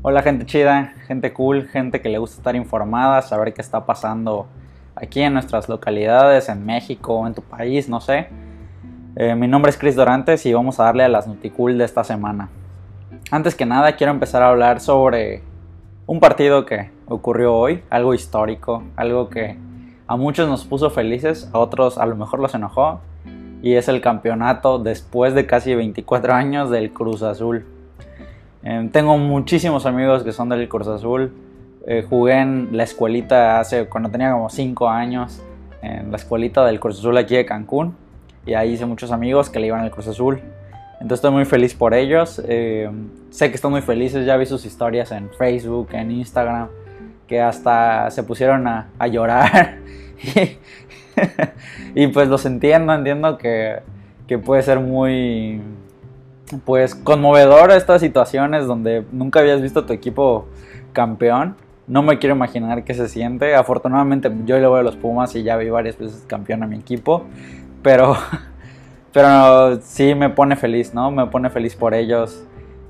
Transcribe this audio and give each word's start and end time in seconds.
Hola 0.00 0.22
gente 0.22 0.46
chida, 0.46 0.92
gente 1.08 1.32
cool, 1.32 1.66
gente 1.66 2.00
que 2.00 2.08
le 2.08 2.18
gusta 2.18 2.36
estar 2.36 2.54
informada, 2.54 3.20
saber 3.20 3.52
qué 3.52 3.60
está 3.60 3.84
pasando 3.84 4.46
aquí 4.94 5.20
en 5.20 5.32
nuestras 5.32 5.68
localidades, 5.68 6.48
en 6.48 6.64
México, 6.64 7.26
en 7.26 7.34
tu 7.34 7.42
país, 7.42 7.88
no 7.88 8.00
sé. 8.00 8.28
Eh, 9.16 9.34
mi 9.34 9.48
nombre 9.48 9.70
es 9.70 9.76
Chris 9.76 9.96
Dorantes 9.96 10.46
y 10.46 10.52
vamos 10.52 10.78
a 10.78 10.84
darle 10.84 11.02
a 11.02 11.08
las 11.08 11.26
Noticool 11.26 11.76
de 11.76 11.84
esta 11.84 12.04
semana. 12.04 12.48
Antes 13.32 13.56
que 13.56 13.66
nada 13.66 13.96
quiero 13.96 14.12
empezar 14.12 14.40
a 14.44 14.50
hablar 14.50 14.78
sobre 14.78 15.42
un 16.06 16.20
partido 16.20 16.64
que 16.64 16.92
ocurrió 17.08 17.56
hoy, 17.56 17.82
algo 17.90 18.14
histórico, 18.14 18.84
algo 18.94 19.28
que 19.28 19.58
a 20.06 20.16
muchos 20.16 20.48
nos 20.48 20.64
puso 20.64 20.90
felices, 20.90 21.50
a 21.52 21.58
otros 21.58 21.98
a 21.98 22.06
lo 22.06 22.14
mejor 22.14 22.38
los 22.38 22.54
enojó, 22.54 23.00
y 23.62 23.74
es 23.74 23.88
el 23.88 24.00
campeonato 24.00 24.78
después 24.78 25.34
de 25.34 25.46
casi 25.46 25.74
24 25.74 26.34
años 26.34 26.70
del 26.70 26.92
Cruz 26.92 27.24
Azul. 27.24 27.66
Eh, 28.70 28.86
tengo 28.92 29.16
muchísimos 29.16 29.86
amigos 29.86 30.22
que 30.22 30.32
son 30.32 30.50
del 30.50 30.68
Cruz 30.68 30.88
Azul. 30.88 31.32
Eh, 31.86 32.04
jugué 32.06 32.38
en 32.38 32.68
la 32.76 32.82
escuelita 32.82 33.60
hace 33.60 33.86
cuando 33.86 34.10
tenía 34.10 34.30
como 34.32 34.50
5 34.50 34.90
años, 34.90 35.42
en 35.80 36.10
la 36.10 36.18
escuelita 36.18 36.66
del 36.66 36.78
Cruz 36.78 36.98
Azul 36.98 37.16
aquí 37.16 37.34
de 37.34 37.46
Cancún. 37.46 37.96
Y 38.44 38.52
ahí 38.52 38.74
hice 38.74 38.84
muchos 38.84 39.10
amigos 39.10 39.48
que 39.48 39.58
le 39.58 39.68
iban 39.68 39.80
al 39.80 39.90
Cruz 39.90 40.06
Azul. 40.08 40.42
Entonces 41.00 41.16
estoy 41.16 41.30
muy 41.30 41.46
feliz 41.46 41.74
por 41.74 41.94
ellos. 41.94 42.42
Eh, 42.46 42.90
sé 43.30 43.48
que 43.48 43.54
están 43.54 43.70
muy 43.70 43.80
felices. 43.80 44.26
Ya 44.26 44.36
vi 44.36 44.44
sus 44.44 44.66
historias 44.66 45.12
en 45.12 45.30
Facebook, 45.30 45.88
en 45.92 46.10
Instagram. 46.10 46.68
Que 47.26 47.40
hasta 47.40 48.10
se 48.10 48.22
pusieron 48.22 48.66
a, 48.68 48.88
a 48.98 49.06
llorar. 49.06 49.78
y 51.94 52.06
pues 52.08 52.28
los 52.28 52.44
entiendo. 52.44 52.92
Entiendo 52.92 53.38
que, 53.38 53.78
que 54.26 54.36
puede 54.36 54.60
ser 54.62 54.78
muy 54.78 55.62
pues 56.64 56.94
conmovedor 56.94 57.70
estas 57.72 58.00
situaciones 58.00 58.66
donde 58.66 59.04
nunca 59.12 59.40
habías 59.40 59.60
visto 59.60 59.80
a 59.80 59.86
tu 59.86 59.92
equipo 59.92 60.46
campeón. 60.92 61.56
No 61.86 62.02
me 62.02 62.18
quiero 62.18 62.34
imaginar 62.34 62.84
qué 62.84 62.94
se 62.94 63.08
siente. 63.08 63.54
Afortunadamente 63.54 64.30
yo 64.44 64.58
le 64.58 64.66
voy 64.66 64.80
a 64.80 64.82
los 64.82 64.96
Pumas 64.96 65.34
y 65.36 65.42
ya 65.42 65.56
vi 65.56 65.70
varias 65.70 65.98
veces 65.98 66.24
campeón 66.26 66.62
a 66.62 66.66
mi 66.66 66.76
equipo. 66.76 67.24
Pero, 67.82 68.16
pero 69.12 69.80
sí 69.80 70.14
me 70.14 70.30
pone 70.30 70.56
feliz, 70.56 70.92
¿no? 70.94 71.10
Me 71.10 71.26
pone 71.26 71.50
feliz 71.50 71.76
por 71.76 71.94
ellos. 71.94 72.44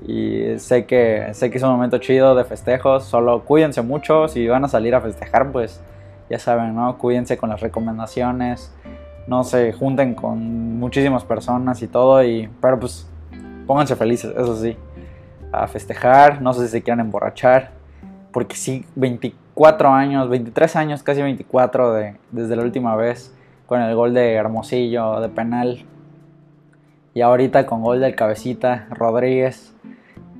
Y 0.07 0.57
sé 0.59 0.85
que, 0.85 1.29
sé 1.33 1.49
que 1.49 1.57
es 1.57 1.63
un 1.63 1.71
momento 1.71 1.97
chido 1.97 2.35
de 2.35 2.43
festejos. 2.43 3.03
Solo 3.05 3.45
cuídense 3.45 3.81
mucho. 3.81 4.27
Si 4.27 4.47
van 4.47 4.65
a 4.65 4.67
salir 4.67 4.95
a 4.95 5.01
festejar, 5.01 5.51
pues 5.51 5.81
ya 6.29 6.39
saben, 6.39 6.75
¿no? 6.75 6.97
Cuídense 6.97 7.37
con 7.37 7.49
las 7.49 7.61
recomendaciones. 7.61 8.73
No 9.27 9.43
se 9.43 9.71
junten 9.73 10.15
con 10.15 10.79
muchísimas 10.79 11.23
personas 11.23 11.81
y 11.81 11.87
todo. 11.87 12.23
Y, 12.23 12.49
pero 12.61 12.79
pues 12.79 13.07
pónganse 13.69 13.95
felices, 13.95 14.33
eso 14.35 14.55
sí. 14.55 14.75
A 15.51 15.67
festejar, 15.67 16.41
no 16.41 16.53
sé 16.53 16.65
si 16.65 16.69
se 16.69 16.81
quieran 16.81 17.01
emborrachar. 17.01 17.69
Porque 18.31 18.55
sí, 18.55 18.83
24 18.95 19.89
años, 19.91 20.27
23 20.27 20.75
años, 20.75 21.03
casi 21.03 21.21
24 21.21 21.93
de, 21.93 22.15
desde 22.31 22.55
la 22.55 22.63
última 22.63 22.95
vez. 22.95 23.31
Con 23.67 23.79
el 23.79 23.95
gol 23.95 24.15
de 24.15 24.33
Hermosillo, 24.33 25.21
de 25.21 25.29
penal. 25.29 25.85
Y 27.13 27.21
ahorita 27.21 27.67
con 27.67 27.83
gol 27.83 27.99
del 27.99 28.15
cabecita, 28.15 28.87
Rodríguez. 28.89 29.75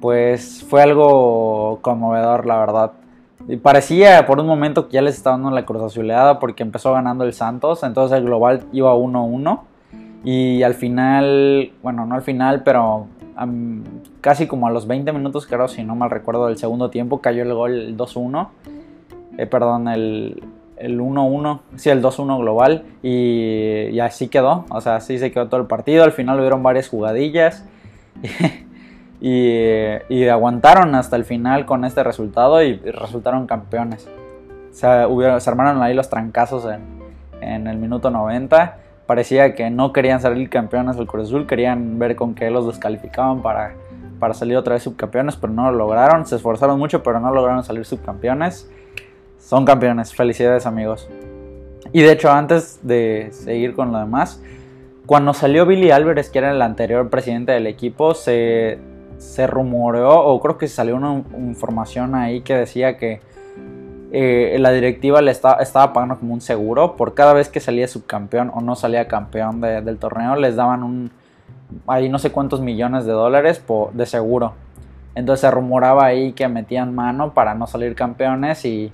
Pues 0.02 0.66
fue 0.68 0.82
algo 0.82 1.78
conmovedor, 1.84 2.48
la 2.48 2.58
verdad. 2.58 2.92
Y 3.48 3.58
parecía 3.58 4.26
por 4.26 4.40
un 4.40 4.48
momento 4.48 4.88
que 4.88 4.94
ya 4.94 5.04
les 5.04 5.18
estaba 5.18 5.36
dando 5.36 5.52
la 5.52 5.68
cruz 5.68 5.84
azuleada 5.84 6.40
porque 6.40 6.64
empezó 6.64 6.94
ganando 6.94 7.26
el 7.26 7.34
Santos. 7.34 7.84
Entonces 7.84 8.18
el 8.18 8.24
global 8.24 8.64
iba 8.72 8.92
1-1. 8.96 9.60
Y 10.24 10.64
al 10.64 10.74
final, 10.74 11.74
bueno, 11.84 12.08
no 12.08 12.16
al 12.16 12.24
final, 12.24 12.64
pero 12.64 13.06
casi 14.22 14.48
como 14.48 14.68
a 14.68 14.72
los 14.72 14.88
20 14.88 15.12
minutos, 15.14 15.46
creo, 15.46 15.68
si 15.68 15.84
no 15.84 15.96
mal 15.96 16.10
recuerdo, 16.10 16.48
del 16.48 16.58
segundo 16.58 16.90
tiempo, 16.90 17.22
cayó 17.22 17.44
el 17.44 17.54
gol 17.54 17.72
el 17.74 17.98
2-1. 17.98 18.50
Eh, 19.38 19.46
perdón, 19.46 19.88
el, 19.88 20.42
1-1, 20.78 21.60
sí, 21.76 21.90
el 21.90 22.02
2-1 22.02 22.40
global. 22.40 22.84
Y, 23.02 24.00
así 24.00 24.28
quedó, 24.28 24.66
o 24.70 24.82
sea, 24.82 24.98
así 24.98 25.18
se 25.18 25.32
quedó 25.32 25.48
todo 25.48 25.62
el 25.62 25.68
partido. 25.68 26.04
Al 26.04 26.12
final 26.12 26.40
hubieron 26.40 26.64
varias 26.64 26.90
jugadillas. 26.90 27.66
y, 29.22 30.28
aguantaron 30.28 30.96
hasta 30.96 31.16
el 31.16 31.26
final 31.26 31.66
con 31.66 31.86
este 31.86 32.04
resultado 32.04 32.62
y 32.64 32.76
resultaron 32.76 33.48
campeones. 33.48 34.08
O 34.72 34.74
sea, 34.74 35.08
se 35.40 35.50
armaron 35.50 35.82
ahí 35.82 35.94
los 35.94 36.10
trancazos 36.10 36.68
en 37.42 37.68
el 37.68 37.78
minuto 37.78 38.12
90 38.12 38.89
parecía 39.10 39.56
que 39.56 39.72
no 39.72 39.92
querían 39.92 40.22
salir 40.22 40.52
campeones 40.52 40.96
del 40.96 41.08
Cruz 41.08 41.30
Azul, 41.30 41.48
querían 41.48 41.98
ver 41.98 42.16
con 42.16 42.36
qué 42.36 42.52
los 42.52 42.68
descalificaban 42.68 43.42
para, 43.42 43.74
para 44.20 44.36
salir 44.36 44.56
otra 44.56 44.76
vez 44.76 44.84
subcampeones, 44.84 45.36
pero 45.36 45.52
no 45.52 45.72
lo 45.72 45.80
lograron, 45.80 46.28
se 46.28 46.36
esforzaron 46.36 46.78
mucho, 46.78 47.02
pero 47.02 47.20
no 47.20 47.34
lograron 47.34 47.64
salir 47.64 47.86
subcampeones. 47.86 48.70
Son 49.40 49.66
campeones, 49.66 50.14
felicidades 50.14 50.68
amigos. 50.68 51.10
Y 51.92 52.04
de 52.04 52.12
hecho, 52.12 52.30
antes 52.30 52.82
de 52.84 53.30
seguir 53.32 53.74
con 53.74 53.92
lo 53.92 53.98
demás, 53.98 54.44
cuando 55.08 55.34
salió 55.34 55.66
Billy 55.66 55.90
Álvarez, 55.90 56.30
que 56.30 56.38
era 56.38 56.52
el 56.52 56.62
anterior 56.62 57.10
presidente 57.10 57.52
del 57.52 57.66
equipo, 57.66 58.14
se, 58.14 58.78
se 59.18 59.48
rumoreó, 59.48 60.24
o 60.24 60.40
creo 60.40 60.60
que 60.60 60.68
salió 60.68 60.96
una 60.96 61.24
información 61.36 62.14
ahí 62.14 62.42
que 62.42 62.56
decía 62.56 62.96
que 62.98 63.22
eh, 64.12 64.58
la 64.60 64.72
directiva 64.72 65.22
le 65.22 65.30
estaba 65.32 65.94
pagando 65.94 66.18
como 66.18 66.34
un 66.34 66.42
seguro 66.42 66.96
por 66.96 67.14
cada 67.14 67.34
vez 67.34 67.50
que 67.50 67.60
salía 67.60 67.88
subcampeón 67.88 68.52
o 68.54 68.62
no 68.62 68.76
salía 68.76 69.08
campeón 69.08 69.62
del 69.62 69.98
torneo, 69.98 70.36
les 70.36 70.56
daban 70.56 70.84
un, 70.84 71.12
ahí 71.88 72.10
no 72.10 72.18
sé 72.18 72.32
cuántos 72.32 72.62
millones 72.62 73.06
de 73.06 73.12
dólares 73.12 73.64
de 73.94 74.06
seguro. 74.06 74.54
Entonces 75.16 75.42
se 75.42 75.52
rumoraba 75.52 76.06
ahí 76.06 76.34
que 76.34 76.48
metían 76.48 76.94
mano 76.96 77.34
para 77.34 77.54
no 77.54 77.68
salir 77.68 77.96
campeones 77.96 78.66
y, 78.66 78.92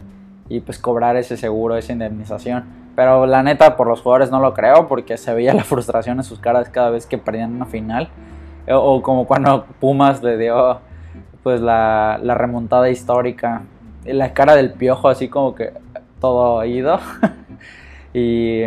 pues 0.65 0.79
cobrar 0.79 1.15
ese 1.15 1.37
seguro, 1.37 1.77
esa 1.77 1.93
indemnización. 1.93 2.65
Pero 2.95 3.25
la 3.25 3.43
neta 3.43 3.75
por 3.75 3.87
los 3.87 4.01
jugadores 4.01 4.31
no 4.31 4.39
lo 4.39 4.53
creo 4.53 4.87
porque 4.87 5.17
se 5.17 5.33
veía 5.33 5.53
la 5.53 5.63
frustración 5.65 6.17
en 6.17 6.23
sus 6.23 6.39
caras 6.39 6.69
cada 6.69 6.89
vez 6.89 7.05
que 7.05 7.17
perdían 7.17 7.55
una 7.55 7.65
final. 7.65 8.09
O, 8.67 9.01
como 9.01 9.27
cuando 9.27 9.65
Pumas 9.79 10.23
le 10.23 10.37
dio 10.37 10.79
pues 11.43 11.61
la, 11.61 12.19
la 12.21 12.33
remontada 12.33 12.89
histórica 12.89 13.61
la 14.13 14.33
cara 14.33 14.55
del 14.55 14.73
piojo 14.73 15.09
así 15.09 15.27
como 15.29 15.55
que 15.55 15.73
todo 16.19 16.55
oído. 16.55 16.99
y 18.13 18.63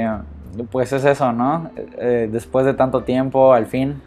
pues 0.70 0.92
es 0.92 1.04
eso, 1.04 1.32
¿no? 1.32 1.70
Eh, 1.76 2.28
después 2.30 2.66
de 2.66 2.74
tanto 2.74 3.02
tiempo, 3.02 3.52
al 3.52 3.66
fin, 3.66 4.00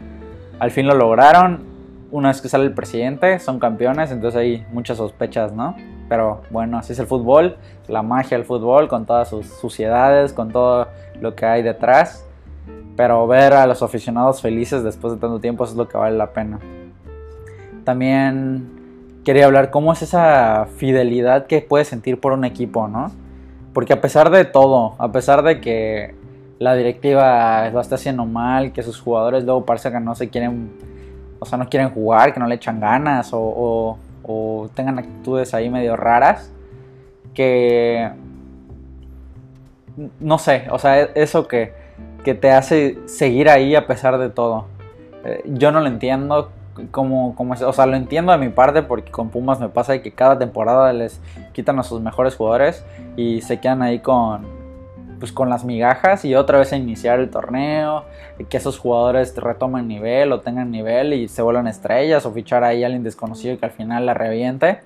al 0.58 0.70
fin 0.70 0.86
lo 0.86 0.94
lograron. 0.94 1.70
Una 2.10 2.28
vez 2.28 2.42
que 2.42 2.48
sale 2.48 2.64
el 2.64 2.74
presidente, 2.74 3.38
son 3.38 3.58
campeones, 3.58 4.10
entonces 4.10 4.38
hay 4.38 4.66
muchas 4.70 4.98
sospechas, 4.98 5.52
¿no? 5.52 5.74
Pero 6.10 6.42
bueno, 6.50 6.76
así 6.76 6.92
es 6.92 6.98
el 6.98 7.06
fútbol, 7.06 7.56
la 7.88 8.02
magia 8.02 8.36
del 8.36 8.44
fútbol, 8.44 8.86
con 8.86 9.06
todas 9.06 9.30
sus 9.30 9.46
suciedades, 9.46 10.34
con 10.34 10.50
todo 10.50 10.88
lo 11.20 11.34
que 11.34 11.46
hay 11.46 11.62
detrás. 11.62 12.26
Pero 12.96 13.26
ver 13.26 13.54
a 13.54 13.66
los 13.66 13.82
aficionados 13.82 14.42
felices 14.42 14.84
después 14.84 15.14
de 15.14 15.18
tanto 15.18 15.40
tiempo 15.40 15.64
es 15.64 15.74
lo 15.74 15.88
que 15.88 15.96
vale 15.96 16.18
la 16.18 16.34
pena. 16.34 16.58
También 17.84 18.81
quería 19.24 19.46
hablar 19.46 19.70
cómo 19.70 19.92
es 19.92 20.02
esa 20.02 20.66
fidelidad 20.76 21.46
que 21.46 21.60
puedes 21.60 21.88
sentir 21.88 22.18
por 22.20 22.32
un 22.32 22.44
equipo, 22.44 22.88
¿no? 22.88 23.10
Porque 23.72 23.92
a 23.92 24.00
pesar 24.00 24.30
de 24.30 24.44
todo, 24.44 24.94
a 24.98 25.12
pesar 25.12 25.42
de 25.42 25.60
que 25.60 26.14
la 26.58 26.74
directiva 26.74 27.68
lo 27.70 27.80
está 27.80 27.94
haciendo 27.94 28.24
mal, 28.24 28.72
que 28.72 28.82
sus 28.82 29.00
jugadores 29.00 29.44
luego 29.44 29.64
parece 29.64 29.90
que 29.90 30.00
no 30.00 30.14
se 30.14 30.28
quieren, 30.28 30.70
o 31.38 31.46
sea, 31.46 31.58
no 31.58 31.68
quieren 31.68 31.90
jugar, 31.90 32.34
que 32.34 32.40
no 32.40 32.46
le 32.46 32.56
echan 32.56 32.80
ganas 32.80 33.30
o, 33.32 33.98
tengan 34.74 34.98
actitudes 34.98 35.54
ahí 35.54 35.68
medio 35.68 35.96
raras, 35.96 36.52
que 37.34 38.10
no 40.20 40.38
sé, 40.38 40.66
o 40.70 40.78
sea, 40.78 41.00
eso 41.00 41.48
que, 41.48 41.72
que 42.24 42.34
te 42.34 42.50
hace 42.50 42.98
seguir 43.06 43.48
ahí 43.48 43.74
a 43.74 43.86
pesar 43.86 44.18
de 44.18 44.30
todo. 44.30 44.66
Eh, 45.24 45.42
yo 45.46 45.70
no 45.72 45.80
lo 45.80 45.86
entiendo, 45.86 46.50
como, 46.90 47.34
como, 47.34 47.54
o 47.54 47.72
sea, 47.72 47.86
lo 47.86 47.96
entiendo 47.96 48.32
de 48.32 48.38
mi 48.38 48.48
parte 48.48 48.82
porque 48.82 49.10
con 49.10 49.30
Pumas 49.30 49.60
me 49.60 49.68
pasa 49.68 50.00
que 50.00 50.12
cada 50.12 50.38
temporada 50.38 50.92
les 50.92 51.20
quitan 51.52 51.78
a 51.78 51.82
sus 51.82 52.00
mejores 52.00 52.36
jugadores 52.36 52.84
y 53.16 53.42
se 53.42 53.60
quedan 53.60 53.82
ahí 53.82 53.98
con, 53.98 54.46
pues, 55.22 55.30
con 55.30 55.48
las 55.48 55.64
migajas 55.64 56.24
y 56.24 56.34
otra 56.34 56.58
vez 56.58 56.72
a 56.72 56.76
iniciar 56.76 57.20
el 57.20 57.30
torneo, 57.30 58.04
que 58.48 58.56
esos 58.56 58.78
jugadores 58.78 59.36
retomen 59.36 59.86
nivel 59.86 60.32
o 60.32 60.40
tengan 60.40 60.72
nivel 60.72 61.12
y 61.12 61.28
se 61.28 61.42
vuelvan 61.42 61.68
estrellas 61.68 62.26
o 62.26 62.32
fichar 62.32 62.64
ahí 62.64 62.82
a 62.82 62.86
alguien 62.86 63.04
desconocido 63.04 63.56
que 63.56 63.64
al 63.64 63.70
final 63.70 64.04
la 64.04 64.14
reviente. 64.14 64.80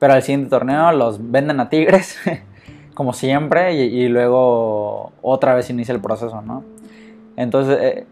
Pero 0.00 0.14
al 0.14 0.22
siguiente 0.22 0.50
torneo 0.50 0.90
los 0.90 1.30
venden 1.30 1.60
a 1.60 1.68
Tigres, 1.68 2.18
como 2.94 3.12
siempre, 3.12 3.74
y, 3.74 4.08
luego 4.08 5.12
otra 5.22 5.54
vez 5.54 5.70
inicia 5.70 5.94
el 5.94 6.00
proceso, 6.00 6.42
¿no? 6.42 6.64
Entonces, 7.36 7.78
eh, 7.80 8.06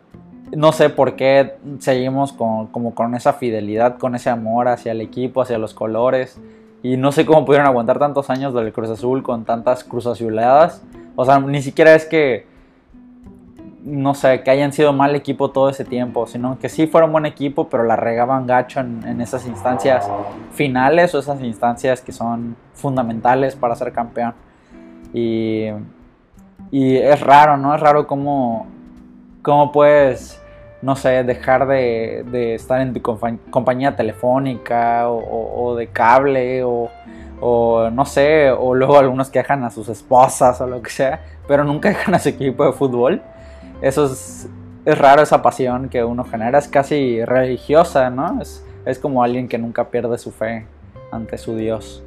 no 0.56 0.72
sé 0.72 0.90
por 0.90 1.16
qué 1.16 1.56
seguimos 1.78 2.32
con, 2.32 2.68
como 2.68 2.94
con 2.94 3.14
esa 3.14 3.32
fidelidad, 3.34 3.98
con 3.98 4.14
ese 4.14 4.30
amor 4.30 4.68
hacia 4.68 4.92
el 4.92 5.00
equipo, 5.00 5.42
hacia 5.42 5.58
los 5.58 5.74
colores. 5.74 6.40
Y 6.82 6.96
no 6.96 7.12
sé 7.12 7.26
cómo 7.26 7.44
pudieron 7.44 7.66
aguantar 7.66 7.98
tantos 7.98 8.30
años 8.30 8.54
del 8.54 8.72
Cruz 8.72 8.90
Azul 8.90 9.22
con 9.22 9.44
tantas 9.44 9.84
Cruz 9.84 10.06
Azuleadas. 10.06 10.82
O 11.16 11.24
sea, 11.24 11.40
ni 11.40 11.60
siquiera 11.60 11.94
es 11.94 12.06
que 12.06 12.46
no 13.88 14.14
sé, 14.14 14.42
que 14.42 14.50
hayan 14.50 14.72
sido 14.72 14.92
mal 14.92 15.14
equipo 15.14 15.50
todo 15.50 15.70
ese 15.70 15.84
tiempo, 15.84 16.26
sino 16.26 16.58
que 16.58 16.68
sí 16.68 16.86
fueron 16.86 17.10
buen 17.10 17.26
equipo, 17.26 17.68
pero 17.68 17.84
la 17.84 17.96
regaban 17.96 18.46
gacho 18.46 18.80
en, 18.80 19.20
esas 19.20 19.46
instancias 19.46 20.08
finales 20.52 21.14
o 21.14 21.20
esas 21.20 21.40
instancias 21.42 22.02
que 22.02 22.12
son 22.12 22.56
fundamentales 22.74 23.56
para 23.56 23.74
ser 23.76 23.92
campeón. 23.92 24.34
Y, 25.14 25.68
y 26.70 26.96
es 26.96 27.20
raro, 27.20 27.56
¿no? 27.56 27.74
Es 27.74 27.80
raro 27.80 28.06
cómo, 28.06 28.66
cómo 29.42 29.72
puedes, 29.72 30.40
no 30.82 30.96
sé, 30.96 31.24
dejar 31.24 31.66
de, 31.66 32.54
estar 32.54 32.80
en 32.80 32.92
tu 32.92 33.02
compañía 33.02 33.96
telefónica 33.96 35.08
o, 35.08 35.74
de 35.76 35.88
cable 35.88 36.62
o, 36.64 36.90
no 37.92 38.04
sé, 38.04 38.50
o 38.50 38.74
luego 38.74 38.98
algunos 38.98 39.30
que 39.30 39.38
dejan 39.38 39.64
a 39.64 39.70
sus 39.70 39.88
esposas 39.88 40.60
o 40.60 40.66
lo 40.66 40.82
que 40.82 40.90
sea, 40.90 41.20
pero 41.46 41.64
nunca 41.64 41.88
dejan 41.90 42.14
a 42.14 42.18
su 42.18 42.28
equipo 42.30 42.64
de 42.64 42.72
fútbol 42.72 43.22
eso 43.80 44.06
es, 44.06 44.48
raro 44.84 45.22
esa 45.22 45.42
pasión 45.42 45.88
que 45.88 46.02
uno 46.02 46.24
genera, 46.24 46.58
es 46.58 46.66
casi 46.66 47.24
religiosa, 47.24 48.10
¿no? 48.10 48.40
Es, 48.40 48.64
es 48.86 48.98
como 48.98 49.22
alguien 49.22 49.46
que 49.46 49.58
nunca 49.58 49.90
pierde 49.90 50.18
su 50.18 50.32
fe 50.32 50.66
ante 51.12 51.38
su 51.38 51.54
Dios. 51.56 52.02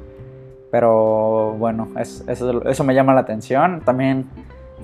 Pero 0.70 1.54
bueno, 1.58 1.88
eso, 1.98 2.24
eso 2.68 2.84
me 2.84 2.94
llama 2.94 3.14
la 3.14 3.20
atención. 3.20 3.82
También 3.84 4.26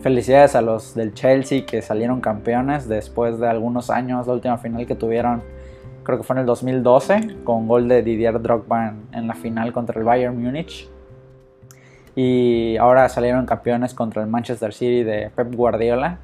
felicidades 0.00 0.54
a 0.54 0.62
los 0.62 0.94
del 0.94 1.14
Chelsea 1.14 1.64
que 1.66 1.82
salieron 1.82 2.20
campeones 2.20 2.88
después 2.88 3.38
de 3.38 3.48
algunos 3.48 3.90
años. 3.90 4.26
La 4.26 4.32
última 4.32 4.58
final 4.58 4.86
que 4.86 4.94
tuvieron, 4.94 5.42
creo 6.02 6.18
que 6.18 6.24
fue 6.24 6.34
en 6.34 6.40
el 6.40 6.46
2012, 6.46 7.36
con 7.44 7.66
gol 7.66 7.88
de 7.88 8.02
Didier 8.02 8.40
Drogba 8.40 8.94
en, 9.12 9.26
la 9.26 9.34
final 9.34 9.72
contra 9.72 9.98
el 9.98 10.04
Bayern 10.04 10.40
Múnich. 10.40 10.88
Y 12.14 12.76
ahora 12.78 13.08
salieron 13.08 13.46
campeones 13.46 13.94
contra 13.94 14.22
el 14.22 14.28
Manchester 14.28 14.72
City 14.72 15.04
de 15.04 15.30
Pep 15.34 15.54
Guardiola 15.54 16.18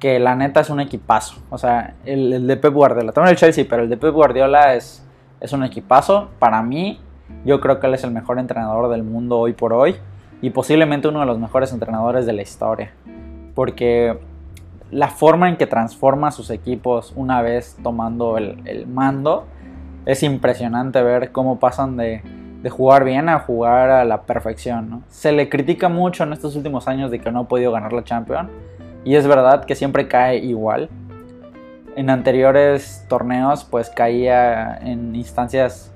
que 0.00 0.18
la 0.18 0.34
neta 0.34 0.60
es 0.60 0.70
un 0.70 0.80
equipazo. 0.80 1.36
O 1.50 1.58
sea, 1.58 1.94
el, 2.06 2.46
de 2.46 2.56
Pep 2.56 2.72
Guardiola, 2.72 3.12
también 3.12 3.32
el 3.32 3.36
Chelsea, 3.36 3.66
pero 3.68 3.82
el 3.82 3.90
de 3.90 3.98
Pep 3.98 4.14
Guardiola 4.14 4.74
es, 4.74 5.06
es 5.40 5.52
un 5.52 5.62
equipazo. 5.62 6.30
Para 6.38 6.62
mí, 6.62 6.98
yo 7.44 7.60
creo 7.60 7.78
que 7.78 7.86
él 7.86 7.94
es 7.94 8.02
el 8.02 8.10
mejor 8.10 8.38
entrenador 8.38 8.88
del 8.90 9.02
mundo 9.02 9.38
hoy 9.38 9.52
por 9.52 9.74
hoy 9.74 9.96
y 10.42 10.50
posiblemente 10.50 11.08
uno 11.08 11.20
de 11.20 11.26
los 11.26 11.38
mejores 11.38 11.72
entrenadores 11.72 12.26
de 12.26 12.32
la 12.32 12.42
historia. 12.42 12.92
Porque 13.54 14.18
la 14.90 15.08
forma 15.08 15.48
en 15.48 15.56
que 15.56 15.66
transforma 15.66 16.30
sus 16.30 16.50
equipos 16.50 17.12
una 17.14 17.42
vez 17.42 17.76
tomando 17.82 18.38
el, 18.38 18.86
mando 18.86 19.44
es 20.06 20.22
impresionante 20.22 21.02
ver 21.02 21.30
cómo 21.30 21.58
pasan 21.58 21.96
de, 21.96 22.22
de, 22.62 22.70
jugar 22.70 23.04
bien 23.04 23.28
a 23.28 23.38
jugar 23.38 23.90
a 23.90 24.04
la 24.04 24.22
perfección. 24.22 25.04
Se 25.08 25.32
le 25.32 25.48
critica 25.48 25.88
mucho 25.88 26.24
en 26.24 26.32
estos 26.32 26.56
últimos 26.56 26.88
años 26.88 27.10
de 27.10 27.20
que 27.20 27.30
no 27.30 27.40
ha 27.40 27.48
podido 27.48 27.70
ganar 27.72 27.92
la 27.92 28.02
Champions 28.02 28.50
y 29.04 29.14
es 29.14 29.26
verdad 29.26 29.64
que 29.64 29.74
siempre 29.74 30.08
cae 30.08 30.38
igual. 30.38 30.88
En 31.96 32.08
anteriores 32.08 33.04
torneos 33.08 33.64
pues 33.64 33.90
caía 33.90 34.78
en 34.78 35.14
instancias 35.14 35.92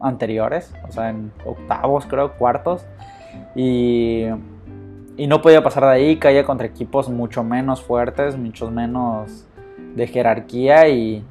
anteriores, 0.00 0.72
o 0.88 0.92
sea, 0.92 1.10
en 1.10 1.32
octavos 1.44 2.06
creo, 2.06 2.32
cuartos. 2.32 2.86
Y, 3.58 4.24
no 5.26 5.42
podía 5.42 5.64
pasar 5.64 5.82
de 5.82 5.90
ahí, 5.90 6.16
caía 6.16 6.44
contra 6.44 6.68
equipos 6.68 7.08
mucho 7.08 7.42
menos 7.42 7.82
fuertes, 7.82 8.36
mucho 8.36 8.70
menos 8.70 9.48
de 9.96 10.06
jerarquía 10.06 10.88
y, 10.88 11.24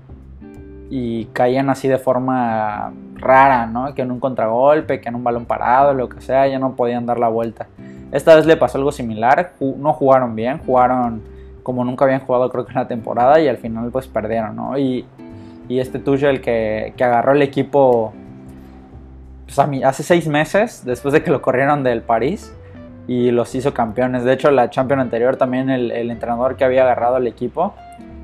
y 0.90 1.24
caían 1.32 1.70
así 1.70 1.88
de 1.88 1.98
forma 1.98 2.92
rara, 3.16 3.66
¿no? 3.66 3.96
Que 3.96 4.02
en 4.02 4.12
un 4.12 4.20
contragolpe, 4.20 5.00
que 5.00 5.08
en 5.08 5.16
un 5.16 5.24
balón 5.24 5.46
parado, 5.46 5.94
lo 5.94 6.10
que 6.10 6.20
sea, 6.20 6.46
ya 6.48 6.60
no 6.60 6.76
podían 6.76 7.06
dar 7.06 7.18
la 7.18 7.30
vuelta. 7.30 7.68
Esta 8.12 8.36
vez 8.36 8.46
le 8.46 8.58
pasó 8.58 8.78
algo 8.78 8.92
similar, 8.92 9.54
no 9.62 9.94
jugaron 9.94 10.36
bien, 10.36 10.58
jugaron 10.58 11.22
como 11.64 11.86
nunca 11.86 12.04
habían 12.04 12.20
jugado 12.20 12.50
creo 12.50 12.66
que 12.66 12.72
en 12.72 12.80
la 12.80 12.88
temporada 12.90 13.40
y 13.40 13.48
al 13.48 13.58
final 13.58 13.90
pues 13.90 14.08
perdieron, 14.08 14.54
¿no? 14.58 14.78
Y, 14.78 15.06
y 15.70 15.80
este 15.80 16.00
Tuchel 16.00 16.42
que, 16.42 16.94
que 16.98 17.04
agarró 17.06 17.32
el 17.32 17.42
equipo 17.42 18.14
pues, 19.48 19.84
hace 19.84 20.04
seis 20.04 20.28
meses, 20.28 20.84
después 20.86 21.14
de 21.14 21.24
que 21.24 21.32
lo 21.32 21.42
corrieron 21.42 21.84
del 21.84 22.02
París 22.02 22.54
y 23.08 23.32
los 23.32 23.56
hizo 23.56 23.74
campeones. 23.74 24.24
De 24.24 24.34
hecho, 24.34 24.52
la 24.52 24.70
Champions 24.70 25.02
anterior 25.02 25.38
también 25.38 25.70
el, 25.70 25.92
entrenador 26.12 26.58
que 26.58 26.66
había 26.66 26.84
agarrado 26.84 27.18
el 27.18 27.28
equipo 27.28 27.74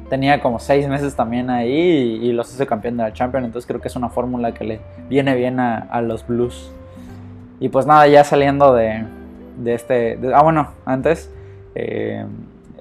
tenía 0.10 0.42
como 0.42 0.60
seis 0.60 0.88
meses 0.88 1.16
también 1.16 1.50
ahí 1.50 2.20
y, 2.22 2.32
los 2.34 2.54
hizo 2.54 2.68
campeón 2.68 2.98
de 2.98 3.04
la 3.04 3.14
Champions. 3.14 3.46
Entonces 3.46 3.68
creo 3.68 3.82
que 3.82 3.88
es 3.88 3.96
una 3.96 4.10
fórmula 4.10 4.54
que 4.54 4.64
le 4.64 4.82
viene 5.10 5.36
bien 5.36 5.60
a, 5.60 5.78
a 5.78 6.02
los 6.02 6.28
Blues. 6.28 6.72
Y 7.60 7.70
pues 7.70 7.86
nada, 7.86 8.06
ya 8.08 8.24
saliendo 8.24 8.74
de, 8.74 9.06
de 9.58 9.74
este... 9.74 10.20
ah, 10.34 10.44
bueno, 10.44 10.68
antes, 10.86 11.32
eh, 11.76 12.26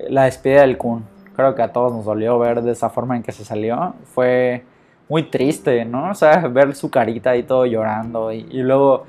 la 0.09 0.25
despedida 0.25 0.62
del 0.62 0.77
Kun. 0.77 1.05
Creo 1.37 1.55
que 1.55 1.62
a 1.62 1.73
todos 1.73 1.93
nos 1.93 2.05
dolió 2.05 2.39
ver 2.39 2.62
de 2.62 2.73
esa 2.73 2.91
forma 2.91 3.17
en 3.17 3.23
que 3.23 3.33
se 3.33 3.44
salió. 3.44 3.94
Fue 4.12 4.65
muy 5.09 5.25
triste, 5.25 5.85
¿no? 5.85 6.11
O 6.11 6.15
sea, 6.15 6.49
ver 6.49 6.75
su 6.75 6.91
carita 6.91 7.37
y 7.37 7.43
todo 7.43 7.67
llorando. 7.67 8.33
Y, 8.33 8.45
luego, 8.63 9.05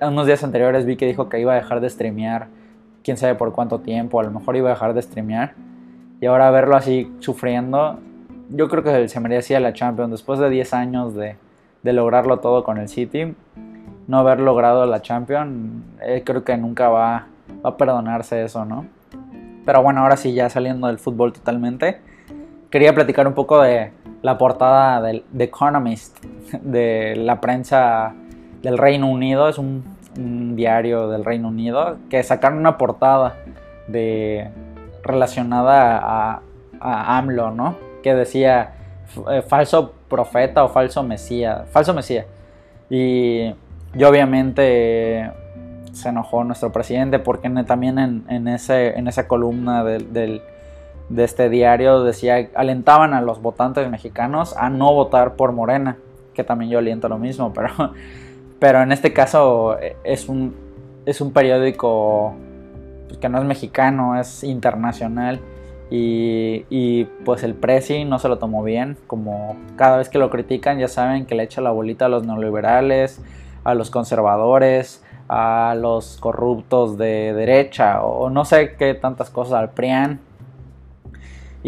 unos 0.00 0.26
días 0.26 0.42
anteriores 0.44 0.84
vi 0.86 0.96
que 0.96 1.06
dijo 1.06 1.28
que 1.28 1.40
iba 1.40 1.52
a 1.52 1.56
dejar 1.56 1.80
de 1.80 1.90
streamear. 1.90 2.48
Quién 3.02 3.16
sabe 3.16 3.34
por 3.34 3.52
cuánto 3.52 3.80
tiempo. 3.80 4.20
A 4.20 4.24
lo 4.24 4.30
mejor 4.30 4.56
iba 4.56 4.70
a 4.70 4.74
dejar 4.74 4.94
de 4.94 5.02
streamear. 5.02 5.54
Y 6.20 6.26
ahora 6.26 6.50
verlo 6.50 6.76
así 6.76 7.12
sufriendo. 7.20 7.98
Yo 8.50 8.68
creo 8.68 8.82
que 8.82 9.08
se 9.08 9.20
merecía 9.20 9.60
la 9.60 9.72
Champions. 9.72 10.10
Después 10.10 10.38
de 10.38 10.50
10 10.50 10.74
años 10.74 11.14
de, 11.14 11.36
de 11.82 11.92
lograrlo 11.92 12.38
todo 12.38 12.64
con 12.64 12.78
el 12.78 12.88
City 12.88 13.34
no 14.06 14.18
haber 14.18 14.40
logrado 14.40 14.86
la 14.86 15.02
Champions, 15.02 15.82
eh, 16.02 16.22
creo 16.24 16.44
que 16.44 16.56
nunca 16.56 16.88
va, 16.88 17.26
a 17.62 17.76
perdonarse 17.76 18.44
eso, 18.44 18.64
¿no? 18.64 18.86
Pero 19.64 19.82
bueno, 19.82 20.02
ahora 20.02 20.16
sí, 20.16 20.32
ya 20.32 20.48
saliendo 20.48 20.86
del 20.86 20.98
fútbol 20.98 21.32
totalmente, 21.32 22.00
quería 22.70 22.94
platicar 22.94 23.26
un 23.26 23.34
poco 23.34 23.60
de 23.60 23.92
la 24.26 24.38
portada 24.38 25.00
del 25.00 25.24
The 25.36 25.44
Economist, 25.44 26.22
de 26.60 27.14
la 27.16 27.40
prensa 27.40 28.14
del 28.62 28.76
Reino 28.76 29.08
Unido, 29.08 29.48
es 29.48 29.58
un, 29.58 29.96
diario 30.56 31.08
del 31.08 31.24
Reino 31.24 31.48
Unido, 31.48 31.98
que 32.08 32.22
sacaron 32.22 32.58
una 32.58 32.78
portada 32.78 33.36
de, 33.86 34.50
relacionada 35.02 35.98
a, 35.98 36.40
a 36.80 37.18
AMLO, 37.18 37.50
¿no? 37.50 37.76
Que 38.02 38.14
decía 38.14 38.72
eh, 39.30 39.42
falso 39.42 39.92
profeta 40.08 40.64
o 40.64 40.68
falso 40.68 41.02
mesía, 41.02 41.66
falso 41.70 41.92
mesía. 41.92 42.24
Y 42.88 43.52
y 43.96 44.04
obviamente 44.04 45.30
se 45.92 46.08
enojó 46.10 46.44
nuestro 46.44 46.70
presidente 46.70 47.18
porque 47.18 47.48
también 47.66 48.24
en, 48.28 48.48
ese, 48.48 48.98
en 48.98 49.08
esa 49.08 49.26
columna 49.26 49.82
de 51.08 51.24
este 51.24 51.48
diario 51.48 52.02
decía, 52.02 52.50
alentaban 52.54 53.14
a 53.14 53.20
los 53.20 53.40
votantes 53.40 53.88
mexicanos 53.90 54.56
a 54.56 54.70
no 54.70 54.92
votar 54.92 55.36
por 55.36 55.52
Morena, 55.52 55.98
que 56.34 56.44
también 56.44 56.70
yo 56.70 56.78
aliento 56.78 57.08
lo 57.08 57.18
mismo, 57.18 57.52
pero, 57.52 57.70
pero 58.58 58.82
en 58.82 58.92
este 58.92 59.12
caso 59.12 59.76
es 60.04 60.28
un, 60.28 60.54
es 61.04 61.20
un 61.20 61.32
periódico 61.32 62.34
que 63.20 63.28
no 63.28 63.38
es 63.38 63.44
mexicano, 63.44 64.18
es 64.18 64.44
internacional. 64.44 65.40
Y, 65.88 66.64
y, 66.68 67.04
pues 67.24 67.44
el 67.44 67.54
presi 67.54 68.04
no 68.04 68.18
se 68.18 68.28
lo 68.28 68.38
tomó 68.38 68.64
bien, 68.64 68.96
como 69.06 69.54
cada 69.76 69.98
vez 69.98 70.08
que 70.08 70.18
lo 70.18 70.30
critican 70.30 70.80
ya 70.80 70.88
saben 70.88 71.26
que 71.26 71.36
le 71.36 71.44
echa 71.44 71.60
la 71.60 71.70
bolita 71.70 72.06
a 72.06 72.08
los 72.08 72.26
neoliberales, 72.26 73.22
a 73.62 73.72
los 73.74 73.90
conservadores, 73.90 75.04
a 75.28 75.76
los 75.78 76.18
corruptos 76.18 76.98
de 76.98 77.32
derecha 77.34 78.02
o 78.02 78.30
no 78.30 78.44
sé 78.44 78.74
qué 78.76 78.94
tantas 78.94 79.30
cosas 79.30 79.54
al 79.54 79.70
PRIAN. 79.70 80.20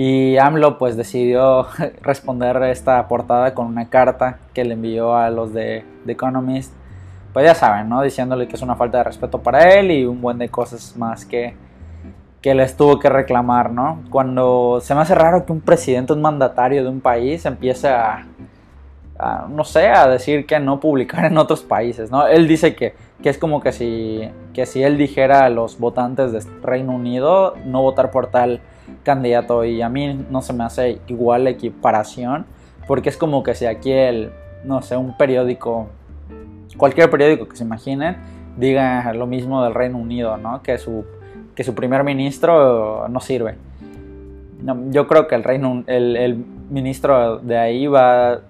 Y 0.01 0.37
AMLO 0.37 0.79
pues 0.79 0.97
decidió 0.97 1.67
responder 2.03 2.63
esta 2.63 3.09
portada 3.09 3.53
con 3.53 3.67
una 3.67 3.91
carta 3.91 4.39
que 4.55 4.65
le 4.65 4.75
envió 4.75 5.17
a 5.17 5.29
los 5.29 5.53
de 5.53 5.85
The 6.07 6.13
Economist. 6.13 6.73
Pues 7.33 7.45
ya 7.45 7.53
saben, 7.57 7.89
¿no? 7.89 8.01
Diciéndole 8.01 8.47
que 8.47 8.55
es 8.55 8.63
una 8.63 8.77
falta 8.77 8.99
de 8.99 9.05
respeto 9.05 9.43
para 9.43 9.75
él 9.75 9.91
y 9.91 10.05
un 10.05 10.21
buen 10.21 10.39
de 10.39 10.51
cosas 10.51 10.97
más 10.97 11.25
que, 11.25 11.57
que 12.41 12.55
les 12.55 12.77
tuvo 12.77 13.01
que 13.01 13.09
reclamar, 13.09 13.73
¿no? 13.73 14.05
Cuando 14.09 14.79
se 14.81 14.95
me 14.95 15.01
hace 15.01 15.17
raro 15.17 15.45
que 15.45 15.51
un 15.51 15.63
presidente, 15.63 16.13
un 16.13 16.23
mandatario 16.23 16.85
de 16.85 16.91
un 16.91 17.01
país 17.01 17.45
empiece 17.45 17.89
a, 17.89 18.25
no 19.49 19.65
sé, 19.65 19.89
a 19.89 20.09
decir 20.09 20.47
que 20.47 20.61
no 20.61 20.79
publicar 20.79 21.25
en 21.25 21.39
otros 21.39 21.63
países, 21.63 22.11
¿no? 22.11 22.27
Él 22.27 22.47
dice 22.47 22.75
que, 22.75 22.95
que, 23.23 23.29
es 23.29 23.39
como 23.39 23.61
que 23.61 23.73
si, 23.73 24.29
que 24.53 24.65
si 24.65 24.83
él 24.83 24.97
dijera 24.97 25.45
a 25.45 25.51
los 25.51 25.79
votantes 25.79 26.33
de 26.33 26.41
Reino 26.63 26.93
Unido 26.93 27.55
no 27.65 27.83
votar 27.83 28.11
por 28.11 28.29
tal 28.29 28.61
candidato 29.03 29.65
y 29.65 29.83
a 29.83 29.89
mí 29.89 30.25
no 30.31 30.41
se 30.41 30.53
me 30.53 30.65
hace 30.65 31.01
igual 31.09 31.45
la 31.45 31.51
equiparación, 31.51 32.47
porque 32.87 33.09
es 33.09 33.17
como 33.17 33.43
que 33.43 33.55
si 33.55 33.67
aquí 33.67 33.91
el, 33.91 34.31
no 34.65 34.83
sé, 34.83 34.97
un 34.97 35.17
periódico, 35.17 35.89
cualquier 36.77 37.11
periódico 37.11 37.49
que 37.49 37.57
se 37.57 37.65
imaginen, 37.65 38.17
diga 38.57 39.13
lo 39.15 39.27
mismo 39.27 39.65
del 39.65 39.75
Reino 39.75 39.99
Unido, 39.99 40.37
¿no? 40.37 40.63
Que 40.63 40.79
su, 40.79 41.05
que 41.57 41.65
su 41.65 41.75
primer 41.75 42.05
ministro 42.05 43.09
no 43.09 43.21
sirve. 43.21 43.57
yo 44.91 45.09
creo 45.09 45.27
que 45.27 45.35
el, 45.35 45.43
reino, 45.43 45.83
el, 45.89 46.17
el 46.17 46.37
ministro 46.71 47.39
de 47.39 47.59
ahí 47.59 47.87
va 47.89 48.41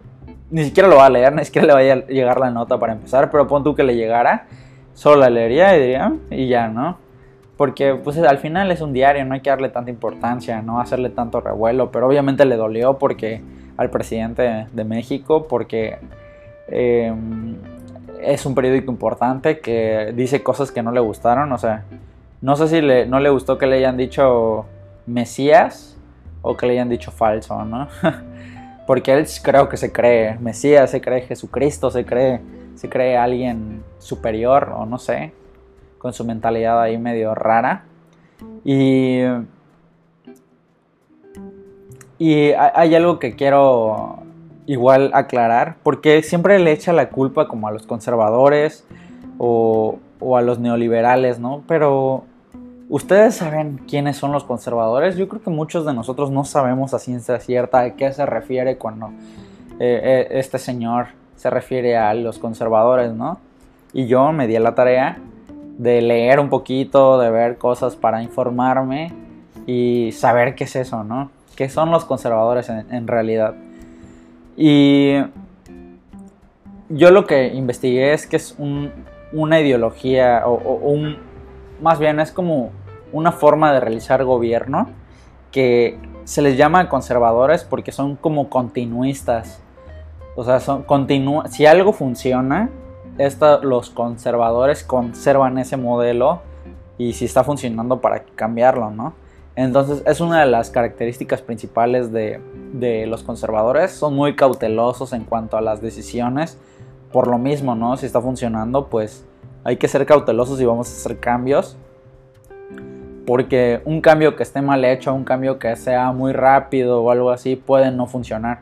ni 0.51 0.65
siquiera 0.65 0.89
lo 0.89 0.97
va 0.97 1.07
a 1.07 1.11
leer, 1.11 1.35
ni 1.35 1.45
siquiera 1.45 1.67
le 1.67 1.73
va 1.75 1.81
a 1.81 2.07
llegar 2.07 2.41
la 2.41 2.51
nota 2.51 2.79
para 2.79 2.93
empezar, 2.93 3.31
pero 3.31 3.47
pon 3.47 3.65
tú 3.65 3.75
que 3.75 3.83
le 3.83 3.97
llegara, 3.97 4.47
solo 4.95 5.21
la 5.21 5.31
leería 5.31 5.77
y 5.77 5.81
diría, 5.81 6.13
y 6.31 6.49
ya, 6.49 6.69
¿no? 6.69 6.99
porque 7.59 7.97
pues 7.97 8.17
al 8.19 8.39
final 8.39 8.71
es 8.71 8.81
un 8.81 8.93
diario, 8.93 9.25
no 9.25 9.35
hay 9.35 9.41
que 9.41 9.51
darle 9.51 9.69
tanta 9.69 9.91
importancia, 9.91 10.63
no 10.63 10.81
hacerle 10.81 11.11
tanto 11.11 11.41
revuelo, 11.41 11.91
pero 11.91 12.07
obviamente 12.07 12.45
le 12.45 12.57
dolió 12.57 12.99
porque 12.99 13.43
al 13.77 13.91
presidente 13.91 14.69
de 14.73 14.85
México, 14.85 15.49
porque 15.49 15.99
em, 16.69 17.57
es 18.23 18.47
un 18.47 18.55
periódico 18.55 18.93
importante 18.93 19.59
que 19.59 20.13
dice 20.15 20.41
cosas 20.45 20.71
que 20.71 20.85
no 20.85 20.93
le 20.93 21.01
gustaron, 21.01 21.51
o 21.51 21.59
sea, 21.59 21.83
no 22.41 22.55
sé 22.55 22.69
si 22.69 22.81
le, 22.81 23.07
no 23.07 23.19
le 23.19 23.29
gustó 23.29 23.59
que 23.59 23.67
le 23.67 23.79
hayan 23.79 23.97
dicho 23.97 24.65
Mesías 25.07 25.99
o 26.43 26.57
que 26.57 26.67
le 26.67 26.75
hayan 26.75 26.89
dicho 26.89 27.11
falso, 27.11 27.65
¿no? 27.65 27.89
porque 28.89 29.13
él 29.13 29.27
creo 29.43 29.69
que 29.69 29.77
se 29.77 29.93
cree 29.93 30.39
Mesías, 30.39 30.91
se 30.91 31.03
cree 31.03 31.21
Jesucristo, 31.21 31.91
se 31.91 32.07
cree, 32.07 32.41
se 32.75 32.89
cree 32.89 33.19
alguien 33.19 33.85
superior 33.99 34.73
o 34.75 34.87
no 34.87 34.97
sé, 34.97 35.35
con 35.99 36.15
su 36.15 36.25
mentalidad 36.25 36.81
ahí 36.81 36.97
medio 36.97 37.35
rara. 37.35 37.85
Y, 38.65 39.21
y 42.17 42.53
hay 42.53 42.95
algo 42.95 43.19
que 43.19 43.37
quiero 43.37 44.21
igual 44.65 45.11
aclarar, 45.13 45.77
porque 45.83 46.23
siempre 46.23 46.59
le 46.59 46.73
echa 46.73 46.95
la 46.95 47.11
culpa 47.11 47.47
como 47.47 47.69
a 47.69 47.73
los 47.73 47.87
conservadores 47.87 48.87
o, 49.37 49.99
o 50.19 50.39
a 50.39 50.41
los 50.41 50.61
neoliberales, 50.61 51.39
¿no? 51.39 51.63
Pero 51.69 52.25
¿Ustedes 52.91 53.35
saben 53.35 53.81
quiénes 53.87 54.17
son 54.17 54.33
los 54.33 54.45
conservadores? 54.45 55.17
Yo 55.17 55.29
creo 55.29 55.43
que 55.43 55.51
muchos 55.51 55.85
de 55.85 55.93
nosotros 55.93 56.31
no 56.31 56.45
sabemos 56.45 56.95
a 56.95 56.99
ciencia 56.99 57.39
cierta 57.39 57.81
a 57.81 57.91
qué 57.97 58.11
se 58.13 58.25
refiere 58.25 58.79
cuando 58.79 59.09
eh, 59.79 60.01
eh, 60.03 60.29
este 60.31 60.59
señor 60.59 61.09
se 61.37 61.51
refiere 61.51 61.99
a 61.99 62.15
los 62.15 62.39
conservadores, 62.39 63.13
¿no? 63.13 63.41
Y 63.93 64.07
yo 64.07 64.33
me 64.33 64.47
di 64.47 64.59
la 64.59 64.75
tarea 64.75 65.19
de 65.77 66.01
leer 66.01 66.41
un 66.41 66.49
poquito, 66.49 67.19
de 67.19 67.31
ver 67.31 67.59
cosas 67.59 67.95
para 67.95 68.23
informarme 68.23 69.13
y 69.67 70.11
saber 70.13 70.55
qué 70.55 70.65
es 70.65 70.75
eso, 70.75 71.05
¿no? 71.05 71.31
¿Qué 71.57 71.69
son 71.69 71.91
los 71.91 72.07
conservadores 72.07 72.71
en, 72.71 73.07
realidad? 73.07 73.55
Y 74.57 75.19
yo 76.89 77.11
lo 77.11 77.27
que 77.27 77.49
investigué 77.49 78.15
es 78.15 78.27
que 78.27 78.37
es 78.37 78.57
una 79.33 79.61
ideología 79.61 80.43
o, 80.47 80.55
un, 80.75 81.19
más 81.81 81.99
bien 81.99 82.19
es 82.19 82.33
como 82.33 82.73
una 83.13 83.33
forma 83.33 83.73
de 83.73 83.81
realizar 83.81 84.25
gobierno 84.25 84.89
que 85.51 85.99
se 86.25 86.43
les 86.43 86.57
llama 86.57 86.89
conservadores 86.89 87.65
porque 87.65 87.93
son 87.93 88.17
como 88.17 88.51
continuistas. 88.51 89.61
O 90.37 90.45
sea, 90.45 90.61
son 90.61 90.85
si 91.49 91.67
algo 91.67 91.93
funciona, 91.93 92.71
los 93.63 93.91
conservadores 93.91 94.85
conservan 94.85 95.59
ese 95.59 95.77
modelo 95.77 96.41
y 96.97 97.15
si 97.15 97.25
está 97.25 97.45
funcionando 97.45 98.01
para 98.01 98.25
cambiarlo, 98.25 98.91
¿no? 98.91 99.15
Entonces 99.57 100.05
es 100.07 100.21
una 100.21 100.41
de 100.41 100.47
las 100.47 100.71
características 100.71 101.43
principales 101.43 102.13
de, 102.13 102.41
de, 102.73 103.07
los 103.07 103.25
conservadores. 103.25 103.91
Son 103.91 104.15
muy 104.15 104.37
cautelosos 104.37 105.13
en 105.13 105.25
cuanto 105.25 105.57
a 105.57 105.61
las 105.61 105.81
decisiones. 105.81 106.59
Por 107.13 107.27
lo 107.27 107.39
mismo, 107.39 107.75
¿no? 107.75 107.97
Si 107.97 108.07
está 108.07 108.21
funcionando, 108.21 108.87
pues 108.87 109.25
hay 109.65 109.77
que 109.77 109.89
ser 109.89 110.07
cautelosos 110.07 110.61
y 110.61 110.65
vamos 110.65 110.89
a 110.89 110.93
hacer 110.93 111.19
cambios. 111.19 111.77
Porque 113.29 113.83
un 113.85 114.01
cambio 114.01 114.37
que 114.37 114.43
esté 114.43 114.63
mal 114.63 114.87
hecho, 114.87 115.13
un 115.13 115.25
cambio 115.25 115.59
que 115.59 115.77
sea 115.77 116.13
muy 116.13 116.33
rápido 116.33 117.03
o 117.03 117.11
algo 117.11 117.31
así, 117.31 117.57
puede 117.57 117.91
no 117.91 118.07
funcionar. 118.07 118.61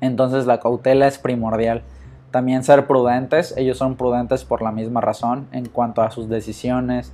Entonces 0.00 0.44
la 0.44 0.58
cautela 0.58 1.06
es 1.06 1.18
primordial. 1.18 1.84
También 2.32 2.64
ser 2.64 2.88
prudentes, 2.88 3.54
ellos 3.56 3.78
son 3.78 3.94
prudentes 3.94 4.44
por 4.44 4.60
la 4.60 4.72
misma 4.72 5.00
razón 5.00 5.46
en 5.52 5.68
cuanto 5.68 6.02
a 6.02 6.10
sus 6.10 6.28
decisiones, 6.28 7.12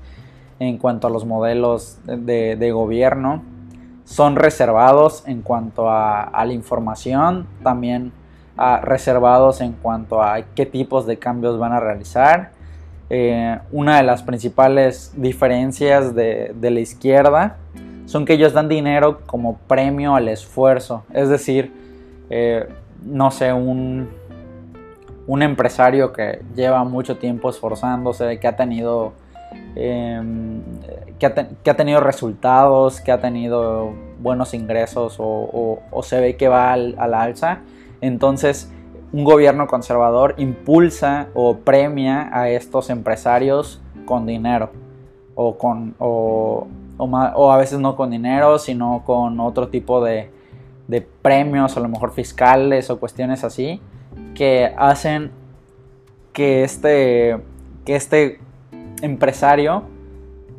en 0.61 0.78
cuanto 0.78 1.09
a 1.09 1.11
los 1.11 1.26
modelos 1.26 1.99
de, 2.07 2.71
gobierno. 2.73 3.43
Son 4.07 4.37
reservados 4.37 5.25
en 5.26 5.43
cuanto 5.43 5.90
a, 5.90 6.31
la 6.43 6.52
información, 6.54 7.47
también 7.62 8.12
reservados 8.81 9.61
en 9.61 9.73
cuanto 9.75 10.23
a 10.23 10.40
qué 10.54 10.64
tipos 10.64 11.04
de 11.04 11.19
cambios 11.19 11.59
van 11.59 11.75
a 11.75 11.81
realizar. 11.81 12.53
Eh, 13.16 13.61
una 13.71 13.99
de 13.99 14.02
las 14.02 14.25
principales 14.25 15.12
diferencias 15.14 16.16
de, 16.16 16.52
la 16.61 16.80
izquierda 16.80 17.59
son 18.06 18.25
que 18.25 18.33
ellos 18.33 18.52
dan 18.52 18.68
dinero 18.68 19.21
como 19.25 19.56
premio 19.68 20.16
al 20.16 20.26
esfuerzo. 20.26 21.04
Es 21.12 21.28
decir, 21.28 21.73
eh, 22.28 22.66
no 23.04 23.30
sé, 23.30 23.52
un, 23.52 24.09
un 25.28 25.42
empresario 25.42 26.12
que 26.12 26.42
lleva 26.56 26.83
mucho 26.83 27.16
tiempo 27.16 27.50
esforzándose, 27.50 28.40
que 28.40 28.49
ha 28.49 28.56
tenido, 28.56 29.12
em, 29.76 30.62
que, 31.21 31.71
ha 31.71 31.76
tenido 31.76 32.00
resultados, 32.00 33.00
que 33.00 33.12
ha 33.12 33.21
tenido 33.21 33.92
buenos 34.18 34.54
ingresos 34.54 35.18
o, 35.21 35.78
se 36.02 36.21
ve 36.21 36.35
que 36.35 36.49
va 36.49 36.73
al, 36.73 36.97
a 36.99 37.06
la 37.06 37.23
alza, 37.23 37.61
entonces 38.00 38.73
un 39.14 39.25
gobierno 39.25 39.66
conservador 39.68 40.35
impulsa 40.38 41.28
o 41.35 41.59
premia 41.59 42.28
a 42.33 42.49
estos 42.50 42.90
empresarios 42.90 43.80
con 44.04 44.26
dinero 44.26 44.71
o 45.35 45.56
con 45.56 45.94
o, 45.99 46.66
a 46.99 47.56
veces 47.56 47.78
no 47.78 47.97
con 47.97 48.11
dinero 48.11 48.59
sino 48.59 49.02
con 49.06 49.38
otro 49.40 49.68
tipo 49.68 50.04
de, 50.04 50.30
de 50.88 51.00
premios 51.00 51.76
a 51.76 51.80
lo 51.80 51.88
mejor 51.88 52.12
fiscales 52.12 52.90
o 52.90 52.99
cuestiones 52.99 53.44
así 53.44 53.80
que 54.35 54.75
hacen 54.76 55.30
que 56.35 56.64
este, 56.64 57.40
que 57.87 57.97
este 57.97 58.40
empresario, 59.00 59.85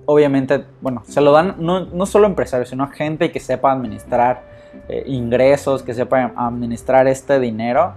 obviamente, 0.06 0.66
bueno, 0.82 1.04
se 1.06 1.22
lo 1.22 1.32
dan 1.32 1.56
no, 1.60 1.82
no 1.86 2.06
solo 2.06 2.26
empresarios, 2.26 2.70
sino 2.70 2.86
a 2.86 2.88
gente 2.88 3.32
que 3.32 3.40
sepa 3.40 3.72
administrar 3.72 4.44
eh, 4.88 5.04
ingresos, 5.06 5.84
que 5.84 5.94
sepa 5.94 6.34
administrar 6.36 7.08
este 7.08 7.40
dinero, 7.40 7.94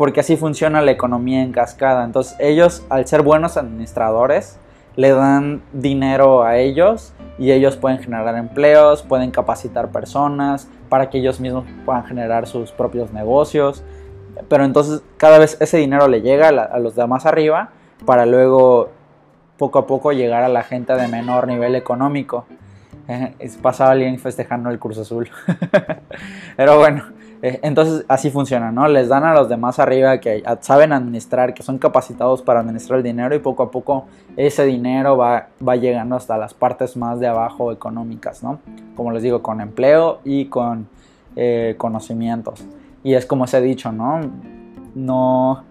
porque 0.00 0.20
así 0.20 0.38
funciona 0.38 0.80
la 0.80 0.92
economía 0.92 1.42
en 1.42 1.52
cascada. 1.52 2.06
Entonces 2.06 2.34
ellos, 2.40 2.82
al 2.88 3.06
ser 3.06 3.20
buenos 3.20 3.58
administradores, 3.58 4.58
le 4.96 5.10
dan 5.10 5.60
dinero 5.74 6.42
a 6.42 6.56
ellos 6.56 7.12
y 7.38 7.52
ellos 7.52 7.76
pueden 7.76 7.98
generar 7.98 8.34
empleos, 8.36 9.02
pueden 9.02 9.30
capacitar 9.30 9.90
personas 9.90 10.68
para 10.88 11.10
que 11.10 11.18
ellos 11.18 11.38
mismos 11.38 11.66
puedan 11.84 12.04
generar 12.04 12.46
sus 12.46 12.72
propios 12.72 13.12
negocios 13.12 13.84
pero 14.48 14.64
entonces 14.64 15.02
cada 15.16 15.38
vez 15.38 15.56
ese 15.60 15.78
dinero 15.78 16.08
le 16.08 16.22
llega 16.22 16.48
a, 16.48 16.78
los 16.78 16.94
de 16.94 17.06
más 17.06 17.26
arriba 17.26 17.70
para 18.04 18.26
luego 18.26 18.90
poco 19.58 19.78
a 19.78 19.86
poco 19.86 20.12
llegar 20.12 20.42
a 20.42 20.48
la 20.48 20.62
gente 20.62 20.94
de 20.94 21.08
menor 21.08 21.46
nivel 21.46 21.74
económico. 21.74 22.46
Eh, 23.08 23.34
pasaba 23.60 23.90
alguien 23.90 24.20
festejando 24.20 24.70
el 24.70 24.78
curso 24.78 25.00
azul. 25.00 25.28
Pero 26.56 26.78
bueno, 26.78 27.02
entonces 27.42 28.04
así 28.08 28.30
funciona, 28.30 28.70
¿no? 28.70 28.86
Les 28.88 29.08
dan 29.08 29.24
a 29.24 29.32
los 29.32 29.48
de 29.48 29.56
más 29.56 29.78
arriba 29.78 30.18
que 30.18 30.42
saben 30.60 30.92
administrar, 30.92 31.54
que 31.54 31.62
son 31.62 31.78
capacitados 31.78 32.42
para 32.42 32.60
administrar 32.60 32.98
el 32.98 33.02
dinero 33.02 33.34
y 33.34 33.38
poco 33.38 33.62
a 33.62 33.70
poco 33.70 34.06
ese 34.36 34.64
dinero 34.66 35.16
va, 35.16 35.48
va 35.66 35.76
llegando 35.76 36.16
hasta 36.16 36.36
las 36.36 36.52
partes 36.52 36.96
más 36.96 37.18
de 37.18 37.28
abajo 37.28 37.72
económicas, 37.72 38.42
¿no? 38.42 38.58
Como 38.94 39.12
les 39.12 39.22
digo, 39.22 39.42
con 39.42 39.60
empleo 39.60 40.20
y 40.24 40.46
con 40.46 40.88
eh, 41.36 41.76
conocimientos. 41.78 42.62
Y 43.02 43.14
es 43.14 43.24
como 43.24 43.46
se 43.46 43.56
ha 43.56 43.60
dicho, 43.62 43.90
¿no? 43.90 44.20
No, 44.94 45.64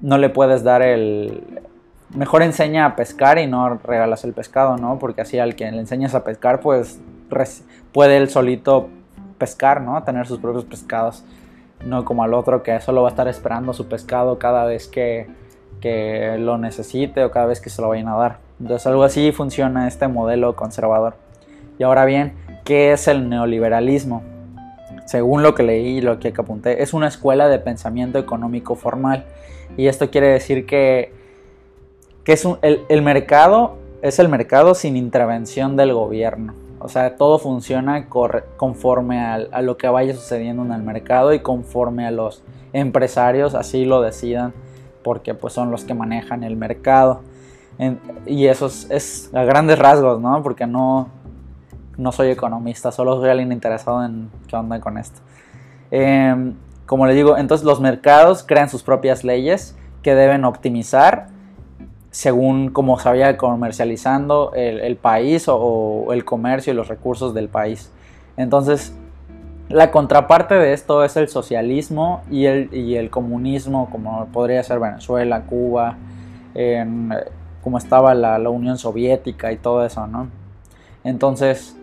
no 0.00 0.18
le 0.18 0.28
puedes 0.28 0.64
dar 0.64 0.82
el... 0.82 1.62
Mejor 2.14 2.42
enseña 2.42 2.84
a 2.84 2.94
pescar 2.94 3.38
y 3.38 3.46
no 3.46 3.76
regalas 3.78 4.24
el 4.24 4.34
pescado, 4.34 4.76
¿no? 4.76 4.98
Porque 4.98 5.22
así 5.22 5.38
al 5.38 5.56
que 5.56 5.70
le 5.70 5.78
enseñas 5.78 6.14
a 6.14 6.24
pescar, 6.24 6.60
pues 6.60 7.00
puede 7.92 8.18
él 8.18 8.28
solito 8.28 8.88
pescar, 9.38 9.80
¿no? 9.80 10.02
Tener 10.04 10.26
sus 10.26 10.38
propios 10.38 10.64
pescados. 10.64 11.24
No 11.84 12.04
como 12.04 12.22
al 12.22 12.34
otro 12.34 12.62
que 12.62 12.80
solo 12.80 13.02
va 13.02 13.08
a 13.08 13.10
estar 13.10 13.28
esperando 13.28 13.72
su 13.72 13.88
pescado 13.88 14.38
cada 14.38 14.64
vez 14.64 14.88
que, 14.88 15.26
que 15.80 16.36
lo 16.38 16.56
necesite 16.56 17.24
o 17.24 17.30
cada 17.30 17.46
vez 17.46 17.60
que 17.60 17.70
se 17.70 17.82
lo 17.82 17.88
vayan 17.88 18.08
a 18.08 18.16
dar. 18.16 18.38
Entonces 18.60 18.86
algo 18.86 19.04
así 19.04 19.32
funciona 19.32 19.86
este 19.86 20.08
modelo 20.08 20.56
conservador. 20.56 21.16
Y 21.78 21.82
ahora 21.82 22.04
bien, 22.04 22.34
¿qué 22.64 22.92
es 22.92 23.08
el 23.08 23.28
neoliberalismo? 23.28 24.22
según 25.04 25.42
lo 25.42 25.54
que 25.54 25.62
leí 25.62 25.98
y 25.98 26.00
lo 26.00 26.18
que 26.18 26.32
apunté, 26.36 26.82
es 26.82 26.94
una 26.94 27.08
escuela 27.08 27.48
de 27.48 27.58
pensamiento 27.58 28.18
económico 28.18 28.74
formal. 28.74 29.24
Y 29.76 29.86
esto 29.86 30.10
quiere 30.10 30.28
decir 30.28 30.66
que, 30.66 31.12
que 32.24 32.32
es 32.32 32.46
el, 32.62 33.02
mercado 33.02 33.76
es 34.02 34.18
el 34.18 34.28
mercado 34.28 34.74
sin 34.74 34.96
intervención 34.96 35.76
del 35.76 35.92
gobierno. 35.92 36.54
O 36.84 36.90
sea, 36.90 37.16
todo 37.16 37.38
funciona 37.38 38.10
conforme 38.58 39.18
a, 39.24 39.62
lo 39.62 39.78
que 39.78 39.88
vaya 39.88 40.12
sucediendo 40.12 40.62
en 40.66 40.70
el 40.70 40.82
mercado 40.82 41.32
y 41.32 41.40
conforme 41.40 42.06
a 42.06 42.10
los 42.10 42.44
empresarios 42.74 43.54
así 43.54 43.86
lo 43.86 44.02
decidan, 44.02 44.52
porque 45.02 45.32
pues 45.32 45.54
son 45.54 45.70
los 45.70 45.84
que 45.84 45.94
manejan 45.94 46.44
el 46.44 46.56
mercado. 46.56 47.22
y 48.26 48.48
eso 48.48 48.66
es, 48.66 49.30
a 49.32 49.44
grandes 49.44 49.78
rasgos, 49.78 50.20
¿no? 50.20 50.42
Porque 50.42 50.66
no, 50.66 51.08
no 51.96 52.12
soy 52.12 52.28
economista, 52.28 52.92
solo 52.92 53.18
soy 53.18 53.30
alguien 53.30 53.50
interesado 53.50 54.04
en 54.04 54.28
qué 54.46 54.54
onda 54.54 54.78
con 54.78 54.98
esto. 54.98 55.22
Em, 55.90 56.52
como 56.84 57.06
le 57.06 57.14
digo, 57.14 57.38
entonces 57.38 57.64
los 57.64 57.80
mercados 57.80 58.44
crean 58.46 58.68
sus 58.68 58.82
propias 58.82 59.24
leyes 59.24 59.74
que 60.02 60.14
deben 60.14 60.44
optimizar 60.44 61.28
según 62.14 62.68
cómo 62.68 62.96
se 63.00 63.08
vaya 63.08 63.36
comercializando 63.36 64.52
el, 64.54 64.94
país 64.94 65.46
o, 65.48 66.12
el 66.12 66.24
comercio 66.24 66.72
y 66.72 66.76
los 66.76 66.86
recursos 66.86 67.34
del 67.34 67.48
país. 67.48 67.90
Entonces, 68.36 68.94
la 69.68 69.90
contraparte 69.90 70.54
de 70.54 70.74
esto 70.74 71.02
es 71.02 71.16
el 71.16 71.26
socialismo 71.26 72.22
y 72.30 72.44
el, 72.46 73.10
comunismo, 73.10 73.90
como 73.90 74.26
podría 74.26 74.62
ser 74.62 74.78
Venezuela, 74.78 75.42
Cuba, 75.42 75.96
como 77.64 77.78
estaba 77.78 78.14
la, 78.14 78.38
la, 78.38 78.48
Unión 78.48 78.78
Soviética 78.78 79.50
y 79.50 79.56
todo 79.56 79.84
eso, 79.84 80.06
¿no? 80.06 80.28
Entonces, 81.02 81.76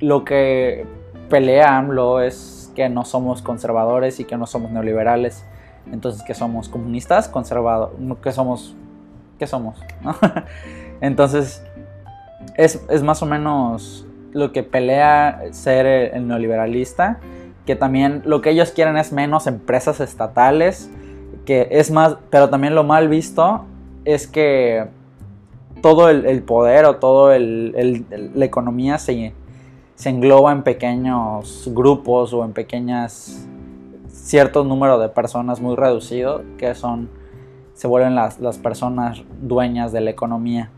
lo 0.00 0.24
que 0.24 0.84
pelea 1.28 1.78
AMLO 1.78 2.22
es 2.22 2.72
que 2.74 2.88
no 2.88 3.04
somos 3.04 3.40
conservadores 3.40 4.18
y 4.18 4.24
que 4.24 4.36
no 4.36 4.48
somos 4.48 4.72
neoliberales. 4.72 5.44
Entonces, 5.92 6.22
que 6.22 6.34
somos 6.34 6.68
comunistas, 6.68 7.28
conservadores, 7.28 7.96
que 8.22 8.32
somos 8.32 8.76
¿qué 9.40 9.46
somos? 9.46 9.80
Entonces, 11.00 11.64
es, 12.56 13.02
más 13.02 13.22
o 13.22 13.26
menos 13.26 14.06
lo 14.32 14.52
que 14.52 14.62
pelea 14.62 15.42
ser 15.50 15.86
el, 15.86 16.28
neoliberalista, 16.28 17.18
que 17.66 17.74
también 17.74 18.22
lo 18.26 18.42
que 18.42 18.50
ellos 18.50 18.70
quieren 18.70 18.96
es 18.98 19.12
menos 19.12 19.46
empresas 19.46 19.98
estatales, 20.00 20.90
que 21.46 21.68
es 21.70 21.90
más, 21.90 22.16
pero 22.28 22.50
también 22.50 22.74
lo 22.74 22.84
mal 22.84 23.08
visto 23.08 23.64
es 24.04 24.26
que 24.26 24.86
todo 25.80 26.10
el, 26.10 26.42
poder 26.42 26.84
o 26.84 26.96
toda 26.96 27.38
la 27.38 28.44
economía 28.44 28.98
se, 28.98 29.32
se 29.94 30.10
engloba 30.10 30.52
en 30.52 30.62
pequeños 30.62 31.64
grupos 31.72 32.34
o 32.34 32.44
en 32.44 32.52
pequeñas 32.52 33.48
cierto 34.30 34.62
número 34.62 35.00
de 35.00 35.08
personas 35.08 35.60
muy 35.60 35.74
reducido 35.74 36.42
que 36.56 36.76
son 36.76 37.10
se 37.74 37.88
vuelven 37.88 38.14
las, 38.14 38.36
personas 38.58 39.22
dueñas 39.40 39.90
de 39.90 40.02
la 40.02 40.10
economía. 40.10 40.70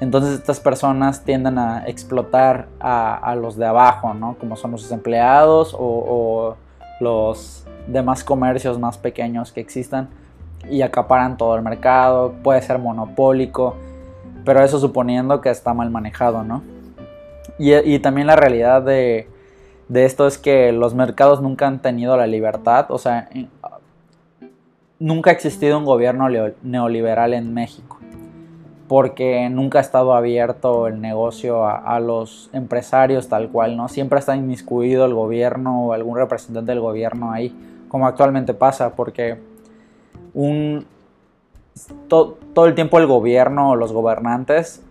Entonces 0.00 0.38
estas 0.38 0.60
personas 0.60 1.24
tienden 1.24 1.58
a 1.58 1.86
explotar 1.88 2.68
a, 2.80 3.34
los 3.34 3.56
de 3.56 3.66
abajo, 3.66 4.14
¿no? 4.14 4.36
Como 4.38 4.56
son 4.56 4.70
los 4.70 4.90
empleados 4.92 5.76
o, 5.76 6.56
los 7.00 7.66
demás 7.86 8.24
comercios 8.24 8.78
más 8.78 8.96
pequeños 8.96 9.52
que 9.52 9.60
existan 9.60 10.08
y 10.70 10.80
acaparan 10.80 11.36
todo 11.36 11.54
el 11.56 11.62
mercado, 11.62 12.32
puede 12.42 12.62
ser 12.62 12.78
monopólico, 12.78 13.76
pero 14.44 14.62
eso 14.62 14.78
suponiendo 14.78 15.42
que 15.42 15.50
está 15.50 15.74
mal 15.74 15.90
manejado, 15.90 16.44
¿no? 16.44 16.62
Y, 17.58 17.98
también 17.98 18.26
la 18.28 18.36
realidad 18.36 18.82
de, 18.82 19.28
de, 19.88 20.04
esto 20.04 20.26
es 20.26 20.38
que 20.38 20.72
los 20.72 20.94
mercados 20.94 21.40
nunca 21.40 21.66
han 21.66 21.80
tenido 21.80 22.16
la 22.16 22.26
libertad, 22.26 22.86
o 22.90 22.98
sea, 22.98 23.28
nunca 24.98 25.30
ha 25.30 25.32
existido 25.32 25.78
un 25.78 25.84
gobierno 25.84 26.28
neoliberal 26.62 27.34
en 27.34 27.54
México, 27.54 27.98
porque 28.88 29.48
nunca 29.50 29.78
ha 29.78 29.82
estado 29.82 30.14
abierto 30.14 30.86
el 30.86 31.00
negocio 31.00 31.66
a, 31.66 31.98
los 32.00 32.50
empresarios 32.52 33.28
tal 33.28 33.50
cual, 33.50 33.76
¿no? 33.76 33.88
Siempre 33.88 34.18
está 34.18 34.36
inmiscuido 34.36 35.04
el 35.04 35.14
gobierno 35.14 35.86
o 35.86 35.92
algún 35.92 36.16
representante 36.16 36.72
del 36.72 36.80
gobierno 36.80 37.32
ahí, 37.32 37.54
como 37.88 38.06
actualmente 38.06 38.54
pasa, 38.54 38.94
porque 38.94 39.38
un, 40.34 40.86
todo 42.08 42.66
el 42.66 42.74
tiempo 42.74 42.98
el 42.98 43.06
gobierno 43.06 43.70
o 43.70 43.76
los 43.76 43.92
gobernantes 43.92 44.82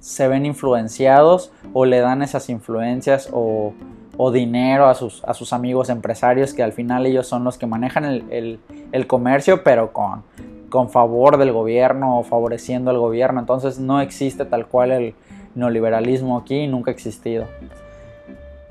se 0.00 0.28
ven 0.28 0.46
influenciados 0.46 1.52
o 1.72 1.84
le 1.84 2.00
dan 2.00 2.22
esas 2.22 2.48
influencias 2.48 3.28
o 3.32 3.72
o 4.16 4.30
dinero 4.30 4.86
a 4.86 4.94
sus, 4.94 5.22
a 5.24 5.34
sus 5.34 5.52
amigos 5.52 5.88
empresarios 5.90 6.54
que 6.54 6.62
al 6.62 6.72
final 6.72 7.06
ellos 7.06 7.26
son 7.26 7.44
los 7.44 7.58
que 7.58 7.66
manejan 7.66 8.04
el, 8.04 9.06
comercio 9.06 9.62
pero 9.62 9.92
con, 9.92 10.22
con 10.70 10.90
favor 10.90 11.36
del 11.36 11.52
gobierno 11.52 12.18
o 12.18 12.22
favoreciendo 12.22 12.90
al 12.90 12.98
gobierno. 12.98 13.40
Entonces 13.40 13.78
no 13.78 14.00
existe 14.00 14.44
tal 14.44 14.66
cual 14.66 14.92
el 14.92 15.14
neoliberalismo 15.54 16.38
aquí, 16.38 16.66
nunca 16.66 16.90
ha 16.90 16.94
existido. 16.94 17.46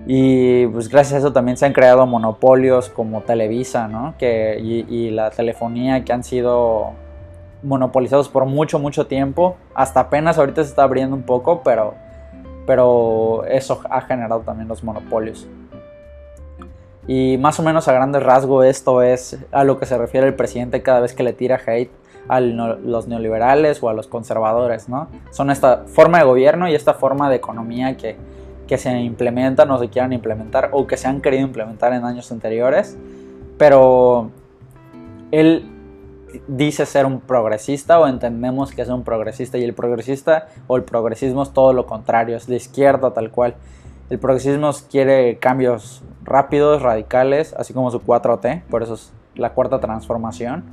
Y 0.07 0.67
pues 0.67 0.89
gracias 0.89 1.13
a 1.15 1.17
eso 1.17 1.33
también 1.33 1.57
se 1.57 1.65
han 1.65 1.73
creado 1.73 2.05
monopolios 2.05 2.89
como 2.89 3.21
Televisa, 3.21 3.87
¿no? 3.87 4.13
Que, 4.19 4.59
y, 4.61 4.85
y, 4.93 5.09
la 5.09 5.31
telefonía 5.31 6.03
que 6.03 6.13
han 6.13 6.23
sido 6.23 6.91
monopolizados 7.63 8.29
por 8.29 8.45
mucho, 8.45 8.77
mucho 8.77 9.07
tiempo. 9.07 9.55
Hasta 9.73 10.01
apenas 10.01 10.37
ahorita 10.37 10.63
se 10.63 10.69
está 10.69 10.83
abriendo 10.83 11.15
un 11.15 11.23
poco, 11.23 11.61
pero 11.63 11.95
pero 12.65 13.43
eso 13.45 13.81
ha 13.89 14.01
generado 14.01 14.41
también 14.41 14.67
los 14.67 14.83
monopolios. 14.83 15.47
Y 17.07 17.37
más 17.37 17.59
o 17.59 17.63
menos 17.63 17.87
a 17.87 17.93
grandes 17.93 18.23
rasgos 18.23 18.65
esto 18.65 19.01
es 19.03 19.37
a 19.51 19.63
lo 19.63 19.79
que 19.79 19.85
se 19.85 19.97
refiere 19.97 20.25
el 20.27 20.33
presidente 20.33 20.81
cada 20.81 21.01
vez 21.01 21.13
que 21.13 21.23
le 21.23 21.33
tira 21.33 21.59
hate 21.65 21.91
a 22.27 22.39
los 22.39 23.07
neoliberales 23.07 23.83
o 23.83 23.89
a 23.89 23.93
los 23.93 24.07
conservadores, 24.07 24.89
¿no? 24.89 25.07
Son 25.29 25.51
esta 25.51 25.83
forma 25.85 26.17
de 26.17 26.23
gobierno 26.25 26.67
y 26.67 26.73
esta 26.73 26.95
forma 26.95 27.29
de 27.29 27.35
economía 27.35 27.95
que, 27.97 28.15
que 28.67 28.79
se 28.79 28.91
implementan 28.99 29.69
o 29.69 29.77
se 29.77 29.89
quieran 29.89 30.13
implementar 30.13 30.69
o 30.71 30.87
que 30.87 30.97
se 30.97 31.07
han 31.07 31.21
querido 31.21 31.43
implementar 31.43 31.93
en 31.93 32.03
años 32.03 32.31
anteriores. 32.31 32.97
Pero 33.59 34.31
él 35.31 35.69
dice 36.47 36.85
ser 36.85 37.05
un 37.05 37.21
progresista 37.21 37.99
o 37.99 38.07
entendemos 38.07 38.71
que 38.71 38.81
es 38.81 38.89
un 38.89 39.03
progresista 39.03 39.57
y 39.57 39.63
el 39.63 39.73
progresista 39.73 40.47
o 40.67 40.77
el 40.77 40.83
progresismo 40.83 41.43
es 41.43 41.51
todo 41.51 41.73
lo 41.73 41.85
contrario, 41.85 42.37
es 42.37 42.47
de 42.47 42.55
izquierda 42.55 43.13
tal 43.13 43.31
cual. 43.31 43.55
El 44.09 44.19
progresismo 44.19 44.69
quiere 44.89 45.37
cambios 45.37 46.03
rápidos, 46.23 46.81
radicales, 46.81 47.53
así 47.57 47.73
como 47.73 47.89
su 47.91 47.99
4T, 48.01 48.63
por 48.69 48.83
eso 48.83 48.95
es 48.95 49.11
la 49.35 49.53
cuarta 49.53 49.79
transformación. 49.79 50.63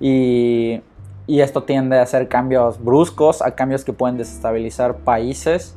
Y, 0.00 0.80
y 1.26 1.40
esto 1.40 1.62
tiende 1.64 1.98
a 1.98 2.02
hacer 2.02 2.28
cambios 2.28 2.82
bruscos, 2.82 3.42
a 3.42 3.52
cambios 3.52 3.84
que 3.84 3.92
pueden 3.92 4.16
desestabilizar 4.16 4.96
países. 4.96 5.76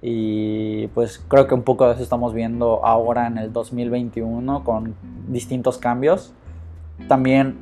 Y 0.00 0.88
pues 0.88 1.22
creo 1.28 1.46
que 1.46 1.54
un 1.54 1.62
poco 1.62 1.86
de 1.86 1.94
eso 1.94 2.02
estamos 2.02 2.34
viendo 2.34 2.84
ahora 2.84 3.26
en 3.26 3.38
el 3.38 3.52
2021 3.52 4.64
con 4.64 4.94
distintos 5.28 5.78
cambios. 5.78 6.32
También 7.08 7.56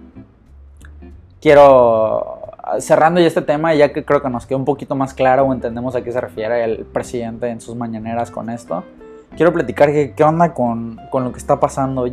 quiero, 1.40 2.40
cerrando 2.79 3.20
ya 3.20 3.26
este 3.26 3.42
tema, 3.42 3.74
ya 3.74 3.92
que 3.92 4.05
creo 4.05 4.22
que 4.22 4.29
nos 4.29 4.46
quedó 4.46 4.59
un 4.59 4.64
poquito 4.64 4.94
más 4.94 5.14
claro 5.14 5.44
o 5.44 5.53
entendemos 5.53 5.96
a 5.96 6.03
qué 6.03 6.12
se 6.12 6.20
refiere 6.20 6.64
el 6.64 6.85
presidente 6.85 7.48
en 7.48 7.61
sus 7.61 7.76
mañaneras 7.76 8.31
con 8.31 8.50
esto, 8.50 8.85
quiero 9.37 9.53
platicar 9.53 9.90
qué, 9.90 10.12
qué 10.14 10.22
onda 10.24 10.55
con, 10.55 10.98
con, 11.11 11.24
lo 11.24 11.33
que 11.33 11.38
está 11.38 11.59
pasando. 11.61 12.07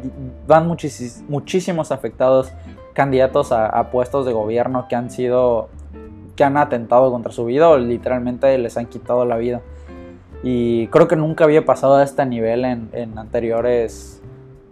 Van 0.48 0.68
muchísimos 0.68 1.92
afectados 1.92 2.52
candidatos 2.94 3.52
a, 3.52 3.92
puestos 3.92 4.26
de 4.26 4.34
gobierno 4.34 4.88
que 4.88 4.96
han 4.96 5.12
sido, 5.12 5.70
que 6.36 6.44
han 6.44 6.58
atentado 6.58 7.12
contra 7.12 7.32
su 7.32 7.46
vida 7.46 7.70
o 7.70 7.78
literalmente 7.78 8.58
les 8.58 8.78
han 8.78 8.88
quitado 8.88 9.26
la 9.26 9.38
vida. 9.38 9.62
Y 10.44 10.88
creo 10.88 11.08
que 11.08 11.16
nunca 11.16 11.44
había 11.44 11.66
pasado 11.66 11.98
a 11.98 12.04
este 12.04 12.26
nivel 12.26 12.66
en, 12.66 12.90
en 12.94 13.18
anteriores 13.18 14.22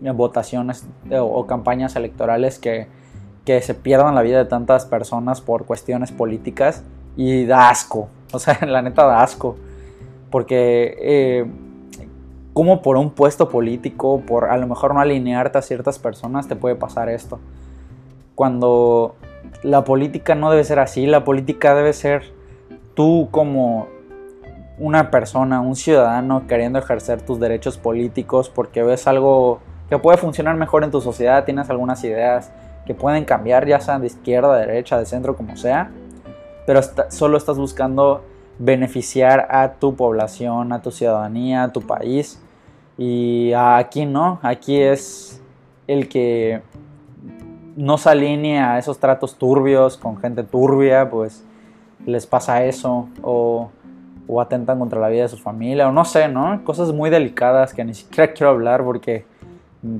votaciones 0.01 0.87
o 1.11 1.45
campañas 1.47 1.95
electorales 1.95 2.59
que 2.59 2.87
que 3.45 3.61
se 3.61 3.75
pierdan 3.75 4.15
la 4.15 4.23
vida 4.23 4.39
de 4.39 4.45
tantas 4.45 4.85
personas 4.85 5.39
por 5.39 5.65
cuestiones 5.65 6.11
políticas 6.11 6.83
y 7.15 7.45
da 7.45 7.69
asco, 7.69 8.09
o 8.33 8.39
sea, 8.39 8.59
la 8.67 8.81
neta 8.81 9.05
da 9.05 9.21
asco, 9.21 9.55
porque 10.31 10.97
eh, 10.99 11.45
como 12.53 12.81
por 12.81 12.97
un 12.97 13.11
puesto 13.11 13.49
político, 13.49 14.21
por 14.25 14.45
a 14.45 14.57
lo 14.57 14.67
mejor 14.67 14.93
no 14.93 14.99
alinearte 14.99 15.57
a 15.57 15.61
ciertas 15.61 15.99
personas, 15.99 16.47
te 16.47 16.55
puede 16.55 16.75
pasar 16.75 17.09
esto. 17.09 17.39
Cuando 18.33 19.15
la 19.61 19.83
política 19.83 20.35
no 20.35 20.49
debe 20.49 20.63
ser 20.63 20.79
así, 20.79 21.05
la 21.05 21.23
política 21.23 21.75
debe 21.75 21.93
ser 21.93 22.23
tú 22.93 23.27
como 23.31 23.87
una 24.77 25.11
persona, 25.11 25.61
un 25.61 25.75
ciudadano 25.75 26.47
queriendo 26.47 26.79
ejercer 26.79 27.21
tus 27.21 27.39
derechos 27.39 27.77
políticos 27.77 28.49
porque 28.49 28.83
ves 28.83 29.07
algo 29.07 29.59
que 29.89 29.97
puede 29.99 30.17
funcionar 30.17 30.55
mejor 30.55 30.83
en 30.83 30.91
tu 30.91 31.01
sociedad, 31.01 31.45
tienes 31.45 31.69
algunas 31.69 32.03
ideas, 32.03 32.51
que 32.85 32.93
pueden 32.93 33.25
cambiar, 33.25 33.67
ya 33.67 33.79
sean 33.79 34.01
de 34.01 34.07
izquierda, 34.07 34.55
de 34.55 34.65
derecha, 34.67 34.97
de 34.97 35.05
centro, 35.05 35.35
como 35.35 35.57
sea, 35.57 35.91
pero 36.65 36.81
solo 37.09 37.37
estás 37.37 37.57
buscando 37.57 38.23
beneficiar 38.57 39.47
a 39.49 39.73
tu 39.73 39.95
población, 39.95 40.71
a 40.71 40.81
tu 40.81 40.91
ciudadanía, 40.91 41.63
a 41.63 41.73
tu 41.73 41.81
país. 41.81 42.41
Y 42.97 43.51
aquí 43.53 44.05
no, 44.05 44.39
aquí 44.41 44.79
es 44.79 45.41
el 45.87 46.07
que 46.07 46.61
no 47.75 47.97
se 47.97 48.09
alinea 48.09 48.73
a 48.73 48.79
esos 48.79 48.99
tratos 48.99 49.37
turbios 49.37 49.97
con 49.97 50.17
gente 50.17 50.43
turbia, 50.43 51.09
pues 51.09 51.43
les 52.05 52.25
pasa 52.25 52.63
eso, 52.63 53.09
o, 53.21 53.69
o 54.27 54.41
atentan 54.41 54.79
contra 54.79 54.99
la 54.99 55.09
vida 55.09 55.23
de 55.23 55.29
su 55.29 55.37
familia, 55.37 55.89
o 55.89 55.91
no 55.91 56.05
sé, 56.05 56.27
¿no? 56.27 56.63
Cosas 56.63 56.93
muy 56.93 57.09
delicadas 57.09 57.73
que 57.73 57.83
ni 57.83 57.93
siquiera 57.93 58.31
quiero 58.31 58.51
hablar 58.51 58.83
porque 58.83 59.25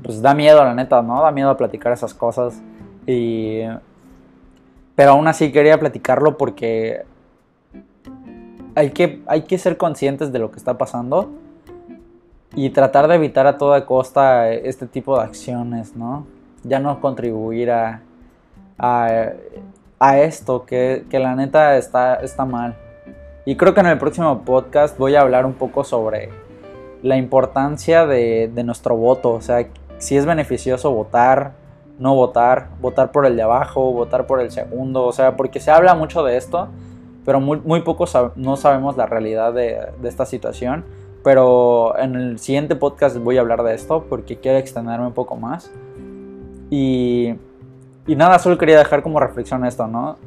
pues 0.02 0.22
da 0.22 0.34
miedo, 0.34 0.64
la 0.64 0.74
neta, 0.74 1.02
¿no? 1.02 1.20
Da 1.22 1.30
miedo 1.30 1.56
platicar 1.56 1.92
esas 1.92 2.14
cosas. 2.14 2.60
Y, 3.06 3.60
pero 4.94 5.12
aún 5.12 5.28
así 5.28 5.52
quería 5.52 5.78
platicarlo 5.78 6.36
porque 6.36 7.04
hay 8.74 8.90
que, 8.90 9.22
hay 9.26 9.42
que 9.42 9.58
ser 9.58 9.76
conscientes 9.76 10.32
de 10.32 10.38
lo 10.38 10.50
que 10.50 10.58
está 10.58 10.76
pasando 10.76 11.30
y 12.54 12.70
tratar 12.70 13.06
de 13.08 13.14
evitar 13.14 13.46
a 13.46 13.58
toda 13.58 13.86
costa 13.86 14.50
este 14.50 14.86
tipo 14.86 15.18
de 15.18 15.24
acciones, 15.24 15.94
¿no? 15.94 16.26
Ya 16.64 16.80
no 16.80 17.00
contribuir 17.00 17.70
a, 17.70 18.02
a 19.98 20.18
esto, 20.18 20.64
que, 20.66 21.04
la 21.12 21.34
neta 21.34 21.76
está, 21.76 22.16
está 22.16 22.44
mal. 22.44 22.76
Y 23.44 23.56
creo 23.56 23.74
que 23.74 23.80
en 23.80 23.86
el 23.86 23.98
próximo 23.98 24.42
podcast 24.42 24.98
voy 24.98 25.14
a 25.14 25.20
hablar 25.20 25.46
un 25.46 25.54
poco 25.54 25.84
sobre 25.84 26.30
la 27.02 27.16
importancia 27.16 28.06
de, 28.06 28.50
de 28.52 28.64
nuestro 28.64 28.96
voto, 28.96 29.32
o 29.32 29.40
sea, 29.40 29.66
si 29.98 30.16
es 30.16 30.26
beneficioso 30.26 30.90
votar, 30.90 31.52
no 31.98 32.14
votar, 32.14 32.68
votar 32.80 33.10
por 33.10 33.26
el 33.26 33.36
de 33.36 33.42
abajo, 33.42 33.92
votar 33.92 34.26
por 34.26 34.40
el 34.40 34.50
segundo, 34.50 35.04
o 35.04 35.12
sea, 35.12 35.36
porque 35.36 35.60
se 35.60 35.70
habla 35.70 35.94
mucho 35.94 36.22
de 36.24 36.36
esto, 36.36 36.68
pero 37.24 37.40
muy, 37.40 37.60
muy 37.64 37.80
pocos 37.80 38.16
no 38.36 38.56
sabemos 38.56 38.96
la 38.96 39.06
realidad 39.06 39.52
de, 39.52 39.80
de, 40.00 40.08
esta 40.08 40.26
situación. 40.26 40.84
Pero 41.24 41.98
en 41.98 42.14
el 42.14 42.38
siguiente 42.38 42.76
podcast 42.76 43.16
voy 43.16 43.36
a 43.36 43.40
hablar 43.40 43.64
de 43.64 43.74
esto 43.74 44.04
porque 44.08 44.36
quiero 44.36 44.58
extenderme 44.58 45.08
un 45.08 45.12
poco 45.12 45.34
más. 45.34 45.72
Y, 46.70 47.34
y 48.06 48.14
nada, 48.14 48.38
solo 48.38 48.58
quería 48.58 48.78
dejar 48.78 49.02
como 49.02 49.18
reflexión 49.18 49.64
esto, 49.64 49.88
¿no? 49.88 50.18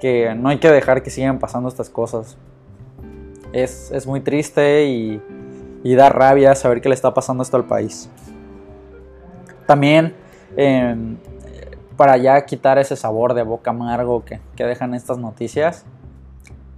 Que 0.00 0.34
no 0.34 0.48
hay 0.48 0.58
que 0.58 0.68
dejar 0.68 1.04
que 1.04 1.10
sigan 1.10 1.38
pasando 1.38 1.68
estas 1.68 1.88
cosas. 1.88 2.36
Es, 3.52 3.92
es 3.92 4.04
muy 4.04 4.20
triste 4.20 4.86
y, 4.86 5.22
y 5.84 5.94
da 5.94 6.08
rabia 6.08 6.56
saber 6.56 6.80
que 6.80 6.88
le 6.88 6.96
está 6.96 7.14
pasando 7.14 7.44
esto 7.44 7.56
al 7.56 7.66
país. 7.66 8.10
También 9.66 10.12
Em, 10.56 11.16
para 11.96 12.16
ya 12.16 12.44
quitar 12.44 12.78
ese 12.78 12.96
sabor 12.96 13.34
de 13.34 13.42
boca 13.42 13.70
amargo 13.70 14.24
que, 14.24 14.40
dejan 14.56 14.94
estas 14.94 15.18
noticias, 15.18 15.84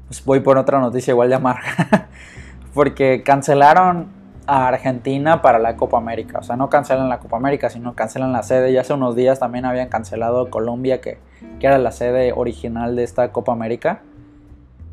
pues 0.06 0.24
voy 0.24 0.40
por 0.40 0.58
otra 0.58 0.80
noticia 0.80 1.12
igual 1.12 1.28
de 1.28 1.36
amarga. 1.36 2.08
Porque 2.74 3.22
cancelaron 3.22 4.08
a 4.46 4.68
Argentina 4.68 5.40
para 5.40 5.58
la 5.58 5.76
Copa 5.76 5.96
América. 5.96 6.40
O 6.40 6.42
sea, 6.42 6.56
no 6.56 6.68
cancelan 6.68 7.08
la 7.08 7.20
Copa 7.20 7.36
América, 7.36 7.70
sino 7.70 7.94
cancelan 7.94 8.32
la 8.32 8.42
sede. 8.42 8.72
Y 8.72 8.76
hace 8.76 8.92
unos 8.92 9.14
días 9.14 9.38
también 9.38 9.64
habían 9.64 9.88
cancelado 9.88 10.50
Colombia, 10.50 11.00
que, 11.00 11.18
que 11.60 11.66
era 11.66 11.78
la 11.78 11.92
sede 11.92 12.32
original 12.34 12.96
de 12.96 13.04
esta 13.04 13.32
Copa 13.32 13.52
América. 13.52 14.02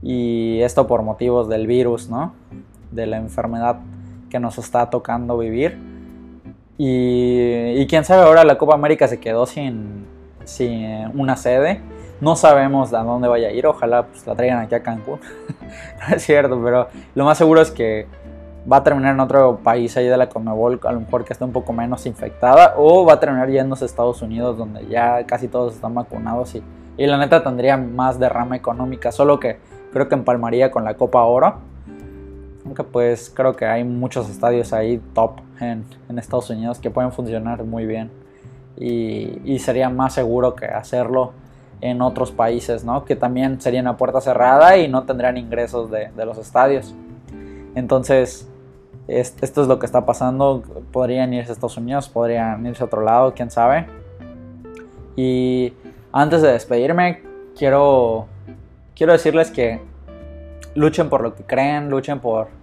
Y 0.04 0.62
esto 0.62 0.88
por 0.88 1.02
motivos 1.02 1.50
del 1.50 1.68
virus, 1.68 2.10
¿no? 2.10 2.34
De 2.92 3.08
la 3.08 3.18
enfermedad 3.18 3.80
que 4.30 4.40
nos 4.40 4.58
está 4.58 4.90
tocando 4.90 5.38
vivir. 5.38 5.91
Y, 6.84 7.86
quién 7.86 8.04
sabe, 8.04 8.24
ahora 8.24 8.44
la 8.44 8.58
Copa 8.58 8.74
América 8.74 9.08
se 9.08 9.20
quedó 9.20 9.46
sin, 9.46 10.08
sin 10.46 11.12
una 11.14 11.38
sede. 11.38 11.80
No 12.22 12.36
sabemos 12.36 12.92
a 12.92 13.04
dónde 13.04 13.28
vaya 13.28 13.50
a 13.50 13.52
ir. 13.52 13.68
Ojalá 13.68 14.08
pues, 14.08 14.26
la 14.26 14.34
traigan 14.34 14.58
aquí 14.58 14.74
a 14.74 14.82
Cancún. 14.82 15.20
no 16.10 16.16
es 16.16 16.24
cierto, 16.24 16.60
pero 16.64 16.88
lo 17.14 17.24
más 17.24 17.38
seguro 17.38 17.62
es 17.62 17.70
que 17.70 18.08
va 18.72 18.78
a 18.78 18.84
terminar 18.84 19.14
en 19.14 19.20
otro 19.20 19.60
país 19.64 19.96
ahí 19.96 20.08
de 20.08 20.18
la 20.18 20.28
Conmebol, 20.28 20.80
a 20.84 20.92
lo 20.92 21.02
mejor 21.02 21.24
que 21.24 21.34
esté 21.34 21.46
un 21.46 21.52
poco 21.52 21.72
menos 21.72 22.08
infectada, 22.08 22.74
o 22.78 23.06
va 23.06 23.14
a 23.14 23.20
terminar 23.20 23.48
yéndose 23.48 23.86
a 23.86 23.88
Estados 23.88 24.24
Unidos, 24.24 24.58
donde 24.58 24.88
ya 24.88 25.24
casi 25.28 25.48
todos 25.48 25.76
están 25.76 25.94
vacunados 25.94 26.56
y, 26.56 26.64
y 26.98 27.06
la 27.06 27.20
neta 27.20 27.44
tendría 27.44 27.78
más 27.78 28.18
derrama 28.18 28.56
económica, 28.56 29.12
solo 29.12 29.40
que 29.40 29.60
creo 29.94 30.10
que 30.10 30.16
empalmaría 30.16 30.72
con 30.72 30.84
la 30.84 30.96
Copa 30.96 31.22
Oro 31.22 31.71
aunque 32.72 32.84
pues 32.86 33.30
creo 33.30 33.54
que 33.54 33.66
hay 33.66 33.84
muchos 33.84 34.30
estadios 34.30 34.72
ahí 34.72 35.02
top 35.14 35.42
en, 35.60 35.84
Estados 36.18 36.50
Unidos 36.50 36.80
que 36.80 36.90
pueden 36.90 37.12
funcionar 37.12 37.66
muy 37.66 37.86
bien. 37.86 38.10
Y, 38.78 39.60
sería 39.60 39.90
más 39.90 40.14
seguro 40.14 40.56
que 40.56 40.66
hacerlo 40.66 41.34
en 41.82 42.02
otros 42.02 42.32
países, 42.32 42.86
¿no? 42.86 43.04
Que 43.04 43.18
también 43.18 43.60
serían 43.60 43.88
a 43.88 43.98
puerta 43.98 44.22
cerrada 44.22 44.78
y 44.78 44.88
no 44.88 45.04
tendrían 45.04 45.36
ingresos 45.36 45.92
de, 45.92 46.10
los 46.26 46.38
estadios. 46.38 46.96
Entonces, 47.76 48.48
esto 49.10 49.62
es 49.62 49.68
lo 49.68 49.78
que 49.78 49.86
está 49.86 50.06
pasando. 50.06 50.64
Podrían 50.94 51.34
irse 51.34 51.52
a 51.52 51.54
Estados 51.54 51.76
Unidos, 51.76 52.08
podrían 52.08 52.66
irse 52.66 52.84
a 52.84 52.86
otro 52.86 53.02
lado, 53.02 53.34
quién 53.36 53.52
sabe. 53.52 53.86
Y 55.18 55.74
antes 56.14 56.42
de 56.42 56.54
despedirme, 56.54 57.22
quiero, 57.58 58.28
quiero 58.96 59.12
decirles 59.12 59.52
que 59.52 59.82
luchen 60.76 61.10
por 61.10 61.22
lo 61.22 61.36
que 61.36 61.44
creen, 61.44 61.90
luchen 61.90 62.20
por, 62.20 62.61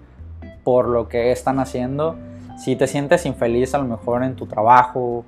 por 0.69 0.87
lo 0.87 1.09
que 1.09 1.33
están 1.33 1.61
haciendo. 1.61 2.17
Si 2.59 2.77
te 2.77 2.87
sientes 2.87 3.25
infeliz 3.25 3.75
a 3.75 3.79
lo 3.79 3.85
mejor 3.85 4.23
en 4.23 4.37
tu 4.37 4.45
trabajo, 4.45 5.25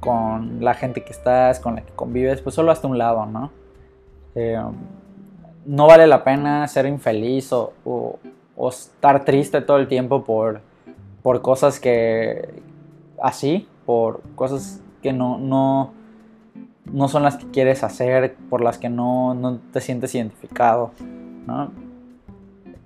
con 0.00 0.64
la 0.64 0.72
gente 0.72 1.04
que 1.04 1.12
estás, 1.12 1.60
con 1.60 1.74
la 1.74 1.82
que 1.82 1.92
convives, 1.92 2.40
pues 2.40 2.54
solo 2.54 2.72
hasta 2.72 2.88
un 2.88 2.96
lado, 2.96 3.26
¿no? 3.26 3.50
Eh, 4.34 4.58
no 5.66 5.86
vale 5.86 6.06
la 6.06 6.24
pena 6.24 6.66
ser 6.68 6.86
infeliz 6.86 7.52
o, 7.52 7.74
o, 7.84 8.18
estar 8.70 9.26
triste 9.26 9.60
todo 9.60 9.76
el 9.76 9.88
tiempo 9.88 10.24
por, 10.24 10.62
por 11.22 11.42
cosas 11.42 11.78
que 11.78 12.62
así, 13.20 13.68
por 13.84 14.22
cosas 14.36 14.80
que 15.02 15.12
no, 15.12 15.36
no, 15.36 15.92
no 16.86 17.08
son 17.08 17.24
las 17.24 17.36
que 17.36 17.50
quieres 17.50 17.84
hacer, 17.84 18.36
por 18.48 18.62
las 18.62 18.78
que 18.78 18.88
no, 18.88 19.34
no 19.34 19.58
te 19.70 19.82
sientes 19.82 20.14
identificado, 20.14 20.92
¿no? 21.46 21.81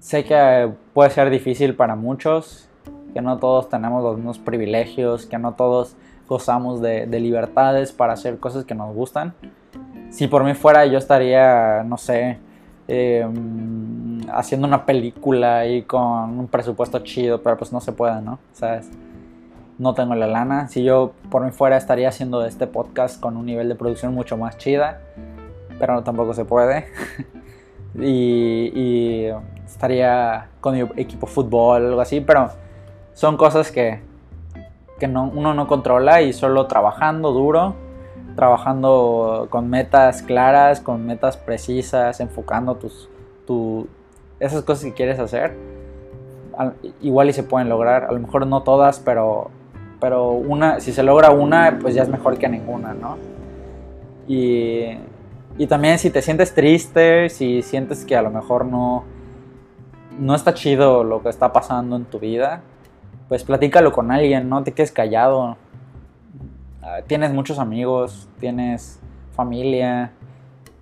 Sé 0.06 0.22
que 0.22 0.70
puede 0.94 1.10
ser 1.10 1.30
difícil 1.30 1.74
para 1.74 1.96
muchos, 1.96 2.68
que 3.12 3.20
no 3.20 3.38
todos 3.38 3.68
tenemos 3.68 4.04
los 4.04 4.14
mismos 4.14 4.38
privilegios, 4.38 5.26
que 5.26 5.36
no 5.36 5.54
todos 5.54 5.96
gozamos 6.28 6.80
de, 6.80 7.08
libertades 7.08 7.90
para 7.90 8.12
hacer 8.12 8.38
cosas 8.38 8.64
que 8.64 8.76
nos 8.76 8.94
gustan. 8.94 9.34
Si 10.10 10.28
por 10.28 10.44
mí 10.44 10.54
fuera, 10.54 10.86
yo 10.86 10.96
estaría, 10.96 11.82
no 11.82 11.96
sé, 11.96 12.38
em, 12.86 14.20
haciendo 14.30 14.68
una 14.68 14.86
película 14.86 15.66
y 15.66 15.82
con 15.82 16.38
un 16.38 16.46
presupuesto 16.46 17.00
chido, 17.00 17.42
pero 17.42 17.56
pues 17.56 17.72
no 17.72 17.80
se 17.80 17.90
puede, 17.90 18.22
¿no? 18.22 18.38
¿Sabes? 18.52 18.88
No 19.76 19.94
tengo 19.94 20.14
la 20.14 20.28
lana. 20.28 20.68
Si 20.68 20.84
yo 20.84 21.14
por 21.32 21.44
mí 21.44 21.50
fuera, 21.50 21.76
estaría 21.76 22.10
haciendo 22.10 22.46
este 22.46 22.68
podcast 22.68 23.20
con 23.20 23.36
un 23.36 23.46
nivel 23.46 23.68
de 23.68 23.74
producción 23.74 24.14
mucho 24.14 24.36
más 24.36 24.56
chida, 24.56 25.00
pero 25.80 26.04
tampoco 26.04 26.32
se 26.32 26.44
puede. 26.44 26.86
y 28.00 29.32
estaría 29.66 30.48
con 30.60 30.74
mi 30.74 30.80
equipo 30.96 31.26
fútbol 31.26 31.82
o 31.82 31.86
algo 31.88 32.00
así, 32.00 32.20
pero 32.20 32.50
son 33.12 33.36
cosas 33.36 33.70
que, 33.70 34.00
que 34.98 35.08
no, 35.08 35.30
uno 35.34 35.54
no 35.54 35.66
controla 35.66 36.22
y 36.22 36.32
solo 36.32 36.66
trabajando 36.66 37.32
duro, 37.32 37.74
trabajando 38.34 39.48
con 39.50 39.68
metas 39.68 40.22
claras, 40.22 40.80
con 40.80 41.04
metas 41.06 41.36
precisas, 41.36 42.20
enfocando 42.20 42.76
tus, 42.76 43.08
tu, 43.46 43.88
esas 44.40 44.62
cosas 44.62 44.84
que 44.84 44.92
quieres 44.92 45.18
hacer, 45.18 45.56
igual 47.00 47.28
y 47.28 47.32
se 47.32 47.42
pueden 47.42 47.68
lograr, 47.68 48.04
a 48.04 48.12
lo 48.12 48.20
mejor 48.20 48.46
no 48.46 48.62
todas, 48.62 49.00
pero, 49.00 49.50
pero 50.00 50.30
una, 50.30 50.80
si 50.80 50.92
se 50.92 51.02
logra 51.02 51.30
una, 51.30 51.78
pues 51.80 51.94
ya 51.94 52.02
es 52.02 52.08
mejor 52.08 52.38
que 52.38 52.48
ninguna, 52.48 52.94
¿no? 52.94 53.16
Y, 54.28 54.98
y 55.58 55.66
también 55.66 55.98
si 55.98 56.10
te 56.10 56.20
sientes 56.22 56.54
triste, 56.54 57.28
si 57.28 57.62
sientes 57.62 58.04
que 58.04 58.16
a 58.16 58.22
lo 58.22 58.30
mejor 58.30 58.66
no, 58.66 59.04
no 60.18 60.34
está 60.34 60.54
chido 60.54 61.04
lo 61.04 61.22
que 61.22 61.28
está 61.28 61.52
pasando 61.52 61.96
en 61.96 62.04
tu 62.04 62.18
vida, 62.18 62.62
pues 63.28 63.44
platícalo 63.44 63.92
con 63.92 64.10
alguien, 64.10 64.48
no 64.48 64.62
te 64.62 64.72
quedes 64.72 64.92
callado. 64.92 65.56
Ah, 66.82 66.98
tienes 67.06 67.32
muchos 67.32 67.58
amigos, 67.58 68.28
tienes 68.38 69.00
familia, 69.32 70.12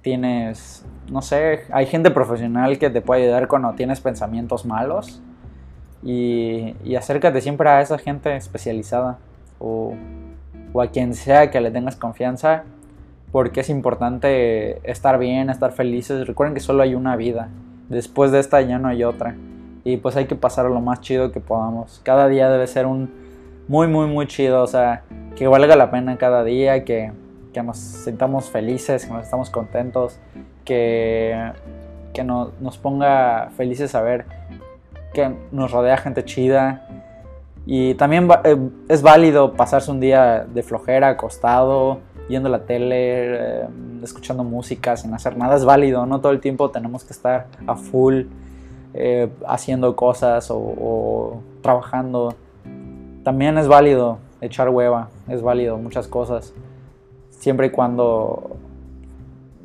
tienes, 0.02 0.84
no 1.10 1.22
sé, 1.22 1.62
hay 1.72 1.86
gente 1.86 2.10
profesional 2.10 2.78
que 2.78 2.90
te 2.90 3.00
puede 3.00 3.22
ayudar 3.22 3.48
cuando 3.48 3.72
tienes 3.72 4.00
pensamientos 4.00 4.66
malos. 4.66 5.20
Y, 6.02 6.94
acércate 6.96 7.40
siempre 7.40 7.68
a 7.70 7.80
esa 7.80 7.96
gente 7.98 8.36
especializada 8.36 9.18
o 9.58 9.94
a 10.78 10.86
quien 10.88 11.14
sea 11.14 11.50
que 11.50 11.60
le 11.60 11.70
tengas 11.70 11.96
confianza 11.96 12.64
porque 13.32 13.60
es 13.60 13.70
importante 13.70 14.78
estar 14.88 15.18
bien, 15.18 15.50
estar 15.50 15.72
felices. 15.72 16.26
Recuerden 16.26 16.54
que 16.54 16.60
solo 16.60 16.82
hay 16.82 16.94
una 16.94 17.16
vida 17.16 17.48
después 17.88 18.32
de 18.32 18.40
esta 18.40 18.60
ya 18.60 18.78
no 18.78 18.88
hay 18.88 19.04
otra. 19.04 19.36
Y 19.84 19.98
pues 19.98 20.16
hay 20.16 20.26
que 20.26 20.34
pasar 20.34 20.66
lo 20.66 20.80
más 20.80 21.00
chido 21.00 21.30
que 21.30 21.40
podamos. 21.40 22.00
Cada 22.02 22.28
día 22.28 22.48
debe 22.48 22.66
ser 22.66 22.86
un 22.86 23.10
muy, 23.68 23.86
muy, 23.86 24.06
muy 24.06 24.26
chido. 24.26 24.62
O 24.62 24.66
sea, 24.66 25.02
que 25.36 25.46
valga 25.46 25.76
la 25.76 25.90
pena 25.90 26.16
cada 26.16 26.42
día, 26.44 26.84
que, 26.84 27.12
que 27.52 27.62
nos 27.62 27.76
sintamos 27.76 28.50
felices, 28.50 29.04
que 29.04 29.12
nos 29.12 29.24
estamos 29.24 29.50
contentos, 29.50 30.18
que, 30.64 31.52
que 32.12 32.24
nos 32.24 32.78
ponga 32.78 33.50
felices 33.56 33.90
saber 33.90 34.24
que 35.14 35.34
nos 35.50 35.70
rodea 35.70 35.96
gente 35.96 36.24
chida. 36.26 36.86
Y 37.64 37.94
también 37.94 38.28
eh, 38.44 38.58
es 38.88 39.00
válido 39.00 39.54
pasarse 39.54 39.90
un 39.90 40.00
día 40.00 40.44
de 40.44 40.62
flojera, 40.62 41.08
acostado, 41.08 42.00
viendo 42.28 42.48
la 42.48 42.64
tele, 42.64 42.96
eh, 42.96 43.66
escuchando 44.02 44.44
música 44.44 44.96
sin 44.96 45.12
hacer 45.14 45.36
nada 45.36 45.56
es 45.56 45.64
válido, 45.64 46.06
no 46.06 46.20
todo 46.20 46.32
el 46.32 46.40
tiempo 46.40 46.70
tenemos 46.70 47.04
que 47.04 47.12
estar 47.12 47.46
a 47.66 47.76
full 47.76 48.22
eh, 48.94 49.28
haciendo 49.46 49.96
cosas 49.96 50.48
o, 50.50 51.42
trabajando. 51.62 52.34
También 53.22 53.58
es 53.58 53.68
válido 53.68 54.18
echar 54.40 54.68
hueva, 54.68 55.08
es 55.28 55.42
válido 55.42 55.78
muchas 55.78 56.06
cosas, 56.06 56.52
siempre 57.30 57.68
y 57.68 57.70
cuando 57.70 58.56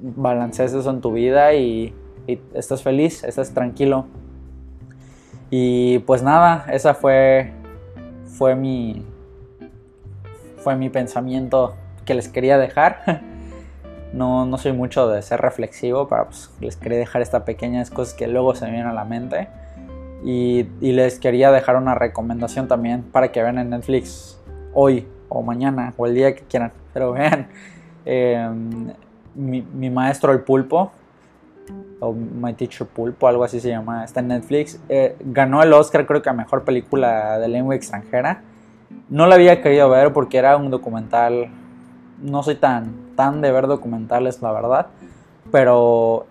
balancees 0.01 0.73
eso 0.73 0.89
en 0.89 1.01
tu 1.01 1.11
vida 1.11 1.53
y, 1.53 1.93
y 2.27 2.39
estás 2.53 2.81
feliz, 2.81 3.23
estás 3.23 3.53
tranquilo. 3.53 4.05
Y 5.51 5.99
pues 5.99 6.21
nada, 6.21 6.65
esa 6.71 6.93
fue, 6.93 7.51
fue 8.25 8.55
mi, 8.55 9.03
fue 10.57 10.75
mi 10.75 10.89
pensamiento 10.89 11.73
que 12.09 12.15
les 12.15 12.27
quería 12.27 12.57
dejar. 12.57 13.21
No, 14.11 14.43
no 14.43 14.57
soy 14.57 14.73
mucho 14.73 15.07
de 15.07 15.21
ser 15.21 15.39
reflexivo, 15.39 16.07
pero 16.07 16.25
pues 16.25 16.49
les 16.59 16.75
quería 16.77 16.97
dejar 16.97 17.21
estas 17.21 17.43
pequeñas 17.43 17.91
cosas 17.91 18.15
que 18.15 18.25
luego 18.25 18.55
se 18.55 18.65
me 18.65 18.71
vienen 18.71 18.87
a 18.87 18.93
la 18.93 19.05
mente. 19.05 19.49
Y, 20.23 20.65
y, 20.81 20.93
les 20.93 21.19
quería 21.19 21.51
dejar 21.51 21.75
una 21.75 21.93
recomendación 21.93 22.67
también 22.67 23.03
para 23.03 23.31
que 23.31 23.43
vean 23.43 23.59
en 23.59 23.69
Netflix 23.69 24.41
hoy 24.73 25.07
o 25.29 25.43
mañana 25.43 25.93
o 25.95 26.07
el 26.07 26.15
día 26.15 26.33
que 26.33 26.41
quieran. 26.41 26.71
Pero 26.91 27.11
vean, 27.13 27.49
eh, 28.03 28.49
mi, 29.35 29.61
mi, 29.61 29.91
maestro 29.91 30.31
el 30.31 30.39
pulpo, 30.39 30.91
o 31.99 32.11
My 32.11 32.53
Teacher 32.53 32.87
Pulpo, 32.87 33.27
algo 33.27 33.43
así 33.43 33.59
se 33.59 33.69
llama, 33.69 34.03
está 34.03 34.21
en 34.21 34.29
Netflix. 34.29 34.79
Eh, 34.89 35.17
ganó 35.19 35.61
el 35.61 35.71
Oscar 35.71 36.07
creo 36.07 36.23
que 36.23 36.29
a 36.29 36.33
Mejor 36.33 36.63
Película 36.63 37.37
de 37.37 37.47
Lengua 37.47 37.75
Extranjera. 37.75 38.41
No 39.07 39.27
la 39.27 39.35
había 39.35 39.61
querido 39.61 39.87
ver 39.87 40.13
porque 40.13 40.39
era 40.39 40.57
un 40.57 40.71
documental, 40.71 41.51
no 42.21 42.43
soy 42.43 42.55
tan, 42.55 43.15
tan 43.15 43.41
de 43.41 43.51
ver 43.51 43.67
documentales, 43.67 44.41
la 44.41 44.51
verdad, 44.51 44.87
pero 45.51 46.25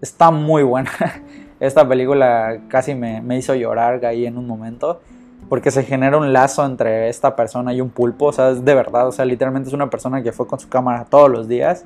está 0.00 0.30
muy 0.30 0.62
buena. 0.62 0.90
Esta 1.60 1.88
película 1.88 2.58
casi 2.68 2.94
me, 2.94 3.22
me 3.22 3.38
hizo 3.38 3.54
llorar 3.54 4.04
ahí 4.04 4.26
en 4.26 4.36
un 4.36 4.46
momento 4.46 5.00
porque 5.48 5.70
se 5.70 5.84
genera 5.84 6.16
un 6.16 6.32
lazo 6.32 6.64
entre 6.64 7.08
esta 7.08 7.36
persona 7.36 7.72
y 7.72 7.80
un 7.80 7.90
pulpo, 7.90 8.26
o 8.26 8.32
sea, 8.32 8.50
es 8.50 8.64
de 8.64 8.74
verdad, 8.74 9.06
o 9.06 9.12
sea, 9.12 9.24
literalmente 9.24 9.68
es 9.68 9.74
una 9.74 9.88
persona 9.88 10.22
que 10.22 10.32
fue 10.32 10.46
con 10.46 10.58
su 10.58 10.68
cámara 10.68 11.06
todos 11.08 11.30
los 11.30 11.48
días 11.48 11.84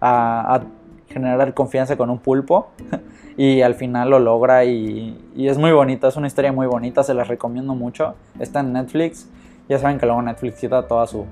a, 0.00 0.60
generar 1.08 1.52
confianza 1.52 1.94
con 1.98 2.08
un 2.08 2.18
pulpo 2.18 2.68
y 3.36 3.60
al 3.60 3.74
final 3.74 4.08
lo 4.08 4.18
logra 4.18 4.64
y, 4.64 5.18
y, 5.36 5.48
es 5.48 5.58
muy 5.58 5.70
bonita, 5.70 6.08
es 6.08 6.16
una 6.16 6.26
historia 6.26 6.52
muy 6.52 6.66
bonita, 6.66 7.02
se 7.02 7.12
las 7.12 7.28
recomiendo 7.28 7.74
mucho, 7.74 8.14
está 8.40 8.60
en 8.60 8.72
Netflix, 8.72 9.28
ya 9.68 9.78
saben 9.78 9.98
que 9.98 10.06
luego 10.06 10.22
Netflix 10.22 10.58
quita 10.58 10.88
todas 10.88 11.10
su, 11.10 11.26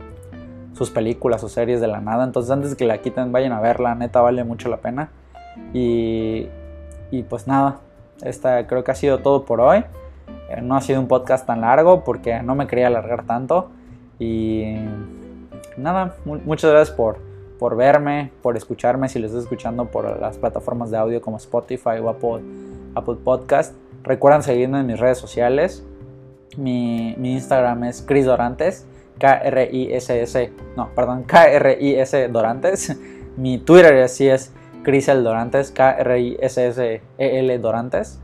sus 0.72 0.90
películas 0.90 1.42
o 1.44 1.48
series 1.48 1.80
de 1.80 1.88
la 1.88 2.00
nada, 2.00 2.24
entonces 2.24 2.50
antes 2.50 2.70
de 2.70 2.76
que 2.76 2.84
la 2.84 2.98
quiten 2.98 3.32
vayan 3.32 3.52
a 3.52 3.60
verla, 3.60 3.94
neta 3.94 4.20
vale 4.20 4.44
mucho 4.44 4.68
la 4.68 4.78
pena 4.78 5.10
y, 5.72 6.46
y 7.10 7.22
pues 7.24 7.46
nada, 7.46 7.80
esta 8.22 8.66
creo 8.66 8.84
que 8.84 8.90
ha 8.90 8.94
sido 8.94 9.18
todo 9.18 9.44
por 9.44 9.60
hoy. 9.60 9.84
Eh, 10.50 10.60
no 10.62 10.76
ha 10.76 10.80
sido 10.80 11.00
un 11.00 11.08
podcast 11.08 11.46
tan 11.46 11.60
largo 11.60 12.04
porque 12.04 12.42
no 12.42 12.54
me 12.54 12.66
quería 12.66 12.88
alargar 12.88 13.24
tanto. 13.24 13.70
Y 14.18 14.74
nada, 15.76 16.16
muchas 16.24 16.70
gracias 16.70 16.96
por, 16.96 17.18
por 17.58 17.76
verme, 17.76 18.32
por 18.42 18.56
escucharme. 18.56 19.08
Si 19.08 19.18
lo 19.18 19.26
estás 19.26 19.44
escuchando 19.44 19.86
por 19.86 20.20
las 20.20 20.38
plataformas 20.38 20.90
de 20.90 20.98
audio 20.98 21.20
como 21.20 21.36
Spotify 21.36 21.98
o 22.02 22.08
Apple, 22.08 22.42
Apple 22.94 23.16
Podcast. 23.24 23.74
Recuerden 24.02 24.42
seguirme 24.42 24.80
en 24.80 24.86
mis 24.86 24.98
redes 24.98 25.18
sociales. 25.18 25.84
Mi, 26.56 27.14
mi 27.16 27.32
Instagram 27.34 27.84
es 27.84 28.02
Chris 28.02 28.26
Dorantes. 28.26 28.86
K-R-I-S-S. 29.20 30.52
No, 30.76 30.88
perdón, 30.94 31.22
K-R-I-S 31.22 32.28
Dorantes. 32.28 32.98
Mi 33.36 33.58
Twitter 33.58 34.02
así 34.02 34.28
es 34.28 34.52
Crisel 34.82 35.22
Dorantes, 35.22 35.70
K-R-I-S-S-E-L 35.70 37.58
Dorantes. 37.58 38.18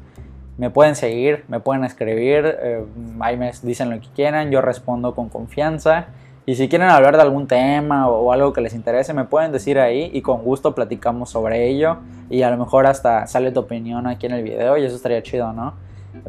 Me 0.59 0.71
pueden 0.71 0.97
seguir, 0.97 1.45
me 1.49 1.61
pueden 1.61 1.85
escribir, 1.85 2.57
eh, 2.61 2.83
ahí 3.21 3.37
me 3.37 3.53
dicen 3.63 3.91
lo 3.91 4.01
que 4.01 4.09
quieran, 4.15 4.51
yo 4.51 4.63
respondo 4.63 5.15
con 5.15 5.29
confianza. 5.29 6.07
Y 6.47 6.55
si 6.55 6.69
quieren 6.69 6.89
hablar 6.89 7.17
de 7.17 7.23
algún 7.23 7.47
tema 7.47 8.09
o, 8.09 8.33
algo 8.33 8.53
que 8.53 8.61
les 8.61 8.73
interese, 8.73 9.13
me 9.13 9.25
pueden 9.25 9.53
decir 9.53 9.79
ahí 9.79 10.11
y 10.15 10.23
con 10.23 10.43
gusto 10.43 10.75
platicamos 10.75 11.29
sobre 11.29 11.69
ello. 11.69 11.99
Y 12.31 12.43
a 12.43 12.51
lo 12.51 12.57
mejor 12.57 12.87
hasta 12.87 13.27
sale 13.27 13.51
tu 13.51 13.61
opinión 13.61 14.07
aquí 14.07 14.27
en 14.27 14.33
el 14.33 14.43
video 14.43 14.79
y 14.79 14.85
eso 14.85 14.97
estaría 14.97 15.23
chido, 15.23 15.53
¿no? 15.53 15.75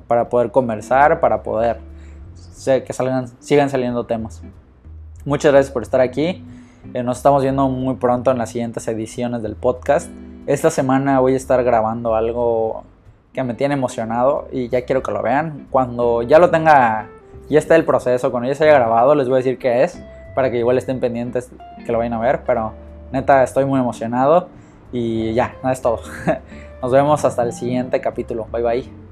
Para 0.08 0.28
poder 0.28 0.52
conversar, 0.52 1.20
para 1.20 1.44
poder 1.44 1.78
que 2.66 2.94
salgan, 2.94 3.28
sigan 3.40 3.70
saliendo 3.70 4.06
temas. 4.06 4.42
Muchas 5.26 5.52
gracias 5.52 5.72
por 5.72 5.84
estar 5.84 6.02
aquí. 6.02 6.44
Eh, 6.94 7.04
nos 7.04 7.18
estamos 7.18 7.44
viendo 7.44 7.68
muy 7.68 7.96
pronto 7.96 8.32
en 8.32 8.38
las 8.38 8.50
siguientes 8.50 8.88
ediciones 8.88 9.42
del 9.42 9.56
podcast. 9.56 10.10
Esta 10.46 10.70
semana 10.70 11.20
voy 11.20 11.34
a 11.34 11.38
estar 11.38 11.64
grabando 11.64 12.16
algo 12.16 12.84
que 13.34 13.44
me 13.44 13.54
tiene 13.54 13.74
emocionado 13.74 14.48
y 14.52 14.70
ya 14.70 14.86
quiero 14.86 15.04
que 15.04 15.12
lo 15.12 15.22
vean. 15.22 15.68
Cuando 15.70 16.22
ya 16.22 16.40
lo 16.40 16.50
tenga, 16.50 17.10
ya 17.50 17.60
esté 17.60 17.76
el 17.76 17.86
proceso, 17.86 18.32
cuando 18.32 18.48
ya 18.50 18.56
se 18.56 18.64
haya 18.64 18.74
grabado, 18.76 19.16
les 19.16 19.28
voy 19.28 19.36
a 19.36 19.38
decir 19.38 19.58
qué 19.58 19.84
es, 19.84 20.02
para 20.34 20.50
que 20.50 20.58
igual 20.58 20.78
estén 20.78 21.00
pendientes 21.00 21.52
que 21.86 21.92
lo 21.92 21.98
vayan 21.98 22.14
a 22.14 22.20
ver. 22.20 22.44
Pero 22.46 22.74
neta, 23.12 23.44
estoy 23.44 23.66
muy 23.66 23.80
emocionado 23.80 24.48
y 24.92 25.34
ya, 25.34 25.56
nada 25.62 25.74
es 25.74 25.82
todo. 25.82 26.00
Nos 26.82 26.92
vemos 26.92 27.26
hasta 27.26 27.44
el 27.44 27.54
siguiente 27.54 28.00
capítulo. 28.02 28.48
Bye 28.52 28.64
bye. 28.64 29.07